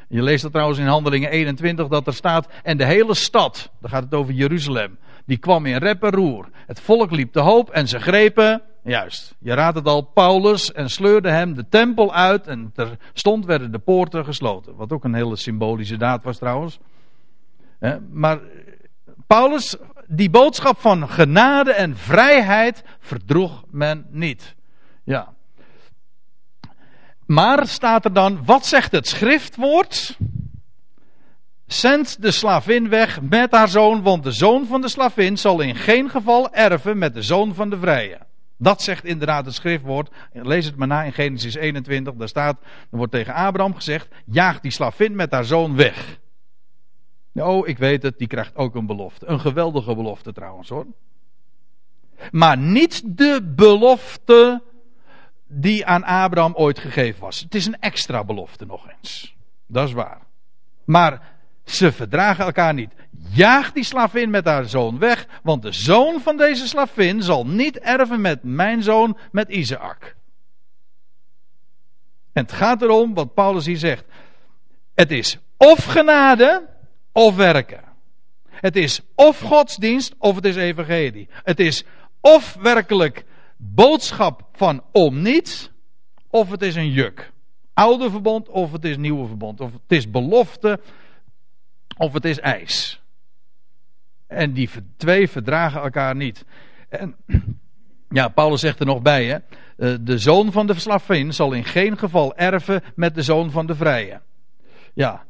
[0.08, 2.48] Je leest dat trouwens in Handelingen 21 dat er staat.
[2.62, 6.48] En de hele stad, daar gaat het over Jeruzalem, die kwam in rep roer.
[6.66, 10.90] Het volk liep te hoop en ze grepen, juist, je raadt het al, Paulus en
[10.90, 12.46] sleurden hem de tempel uit.
[12.46, 14.76] En terstond werden de poorten gesloten.
[14.76, 16.78] Wat ook een hele symbolische daad was trouwens.
[18.10, 18.40] Maar
[19.30, 19.76] Paulus,
[20.06, 24.54] die boodschap van genade en vrijheid verdroeg men niet.
[25.04, 25.32] Ja.
[27.26, 30.18] Maar staat er dan, wat zegt het schriftwoord?
[31.66, 35.76] Zend de slavin weg met haar zoon, want de zoon van de slavin zal in
[35.76, 38.18] geen geval erven met de zoon van de vrije.
[38.58, 40.10] Dat zegt inderdaad het schriftwoord.
[40.32, 42.14] Lees het maar na in Genesis 21.
[42.14, 42.60] Daar staat,
[42.90, 46.18] er wordt tegen Abraham gezegd: jaag die slavin met haar zoon weg.
[47.34, 49.26] Oh, ik weet het, die krijgt ook een belofte.
[49.26, 50.86] Een geweldige belofte trouwens hoor.
[52.30, 54.62] Maar niet de belofte
[55.46, 57.40] die aan Abraham ooit gegeven was.
[57.40, 59.34] Het is een extra belofte nog eens.
[59.66, 60.20] Dat is waar.
[60.84, 61.22] Maar
[61.64, 62.92] ze verdragen elkaar niet.
[63.32, 67.78] Jaag die slavin met haar zoon weg, want de zoon van deze slavin zal niet
[67.78, 70.16] erven met mijn zoon, met Isaac.
[72.32, 74.04] En het gaat erom wat Paulus hier zegt.
[74.94, 76.68] Het is of genade
[77.12, 77.80] of werken.
[78.50, 81.28] Het is of godsdienst of het is evangelie.
[81.32, 81.84] Het is
[82.20, 83.24] of werkelijk
[83.56, 85.70] boodschap van om niets,
[86.30, 87.32] of het is een juk.
[87.74, 89.60] Oude verbond of het is nieuwe verbond.
[89.60, 90.80] Of het is belofte
[91.96, 93.00] of het is ijs.
[94.26, 96.44] En die twee verdragen elkaar niet.
[96.88, 97.16] En,
[98.18, 99.38] ja, Paulus zegt er nog bij, hè.
[99.76, 103.66] Eh, de zoon van de slavin zal in geen geval erven met de zoon van
[103.66, 104.20] de vrije.
[104.94, 105.24] Ja,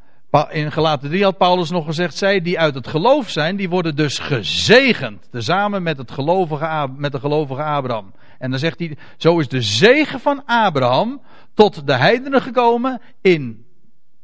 [0.51, 3.97] in Gelaten 3 had Paulus nog gezegd, zij die uit het geloof zijn, die worden
[3.97, 5.29] dus gezegend.
[5.31, 8.13] Tezamen met, het gelovige, met de gelovige Abraham.
[8.39, 11.21] En dan zegt hij, zo is de zegen van Abraham
[11.55, 13.65] tot de heidenen gekomen in,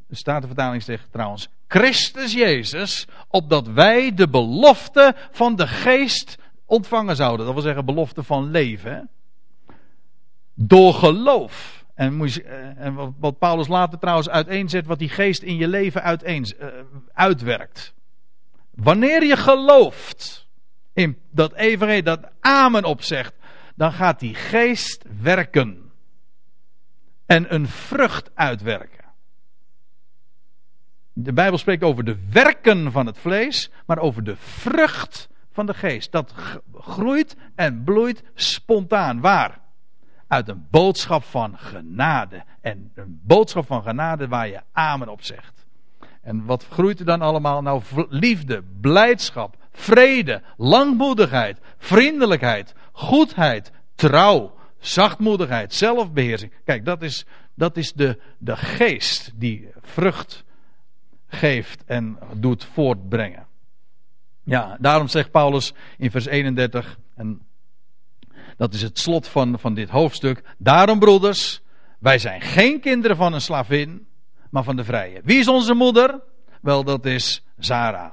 [0.09, 7.47] de Statenvertaling zegt trouwens, Christus Jezus, opdat wij de belofte van de geest ontvangen zouden.
[7.47, 9.09] Dat wil zeggen belofte van leven.
[10.55, 11.76] Door geloof.
[11.97, 16.47] En, eh, en wat Paulus later trouwens uiteenzet, wat die geest in je leven uiteen,
[16.61, 16.69] uh,
[17.13, 17.95] uitwerkt.
[18.71, 20.49] Wanneer je gelooft
[20.93, 23.35] in dat evangelie, dat amen opzegt,
[23.75, 25.93] dan gaat die geest werken.
[27.27, 29.05] En een vrucht uitwerken.
[31.13, 35.75] De Bijbel spreekt over de werken van het vlees, maar over de vrucht van de
[35.75, 36.13] geest.
[36.13, 36.35] Dat
[36.75, 39.21] groeit en bloeit spontaan.
[39.21, 39.61] Waar?
[40.27, 42.45] Uit een boodschap van genade.
[42.61, 45.67] En een boodschap van genade waar je amen op zegt.
[46.23, 47.63] En wat groeit er dan allemaal?
[47.63, 56.53] Nou, liefde, blijdschap, vrede, langmoedigheid, vriendelijkheid, goedheid, trouw, zachtmoedigheid, zelfbeheersing.
[56.65, 60.45] Kijk, dat is, dat is de, de geest die vrucht
[61.27, 63.47] geeft en doet voortbrengen.
[64.43, 67.41] Ja, daarom zegt Paulus in vers 31, en
[68.57, 70.43] dat is het slot van, van dit hoofdstuk.
[70.59, 71.61] Daarom, broeders,
[71.99, 74.07] wij zijn geen kinderen van een slavin,
[74.51, 75.21] maar van de vrije.
[75.25, 76.21] Wie is onze moeder?
[76.63, 78.13] Wel, dat is Sarah.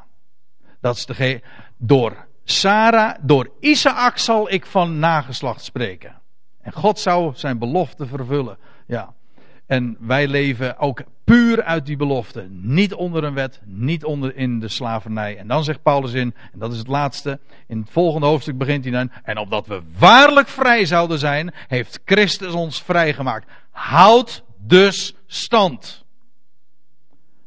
[0.81, 1.41] Dat is de,
[1.77, 6.21] door Sarah, door Isaac zal ik van nageslacht spreken.
[6.61, 8.57] En God zou zijn belofte vervullen.
[8.87, 9.13] Ja.
[9.65, 12.47] En wij leven ook puur uit die belofte.
[12.49, 15.37] Niet onder een wet, niet onder in de slavernij.
[15.37, 18.83] En dan zegt Paulus in, en dat is het laatste, in het volgende hoofdstuk begint
[18.83, 19.11] hij dan.
[19.23, 23.51] En opdat we waarlijk vrij zouden zijn, heeft Christus ons vrijgemaakt.
[23.71, 26.05] Houd dus stand.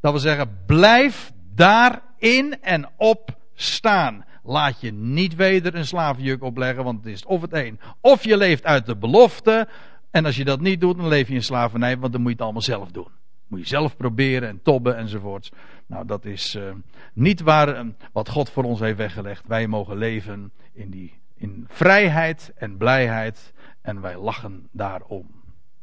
[0.01, 4.25] Dat wil zeggen, blijf daarin en op staan.
[4.43, 7.81] Laat je niet weder een slavenjuk opleggen, want het is of het een.
[8.01, 9.69] Of je leeft uit de belofte,
[10.11, 12.37] en als je dat niet doet, dan leef je in slavernij, want dan moet je
[12.37, 13.09] het allemaal zelf doen.
[13.47, 15.51] Moet je zelf proberen en tobben enzovoorts.
[15.87, 16.73] Nou, dat is uh,
[17.13, 19.47] niet waar uh, wat God voor ons heeft weggelegd.
[19.47, 23.53] Wij mogen leven in, die, in vrijheid en blijheid.
[23.81, 25.27] En wij lachen daarom.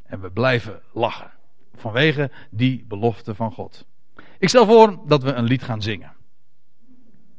[0.04, 1.32] En we blijven lachen.
[1.76, 3.86] Vanwege die belofte van God.
[4.40, 6.12] Ik stel voor dat we een lied gaan zingen.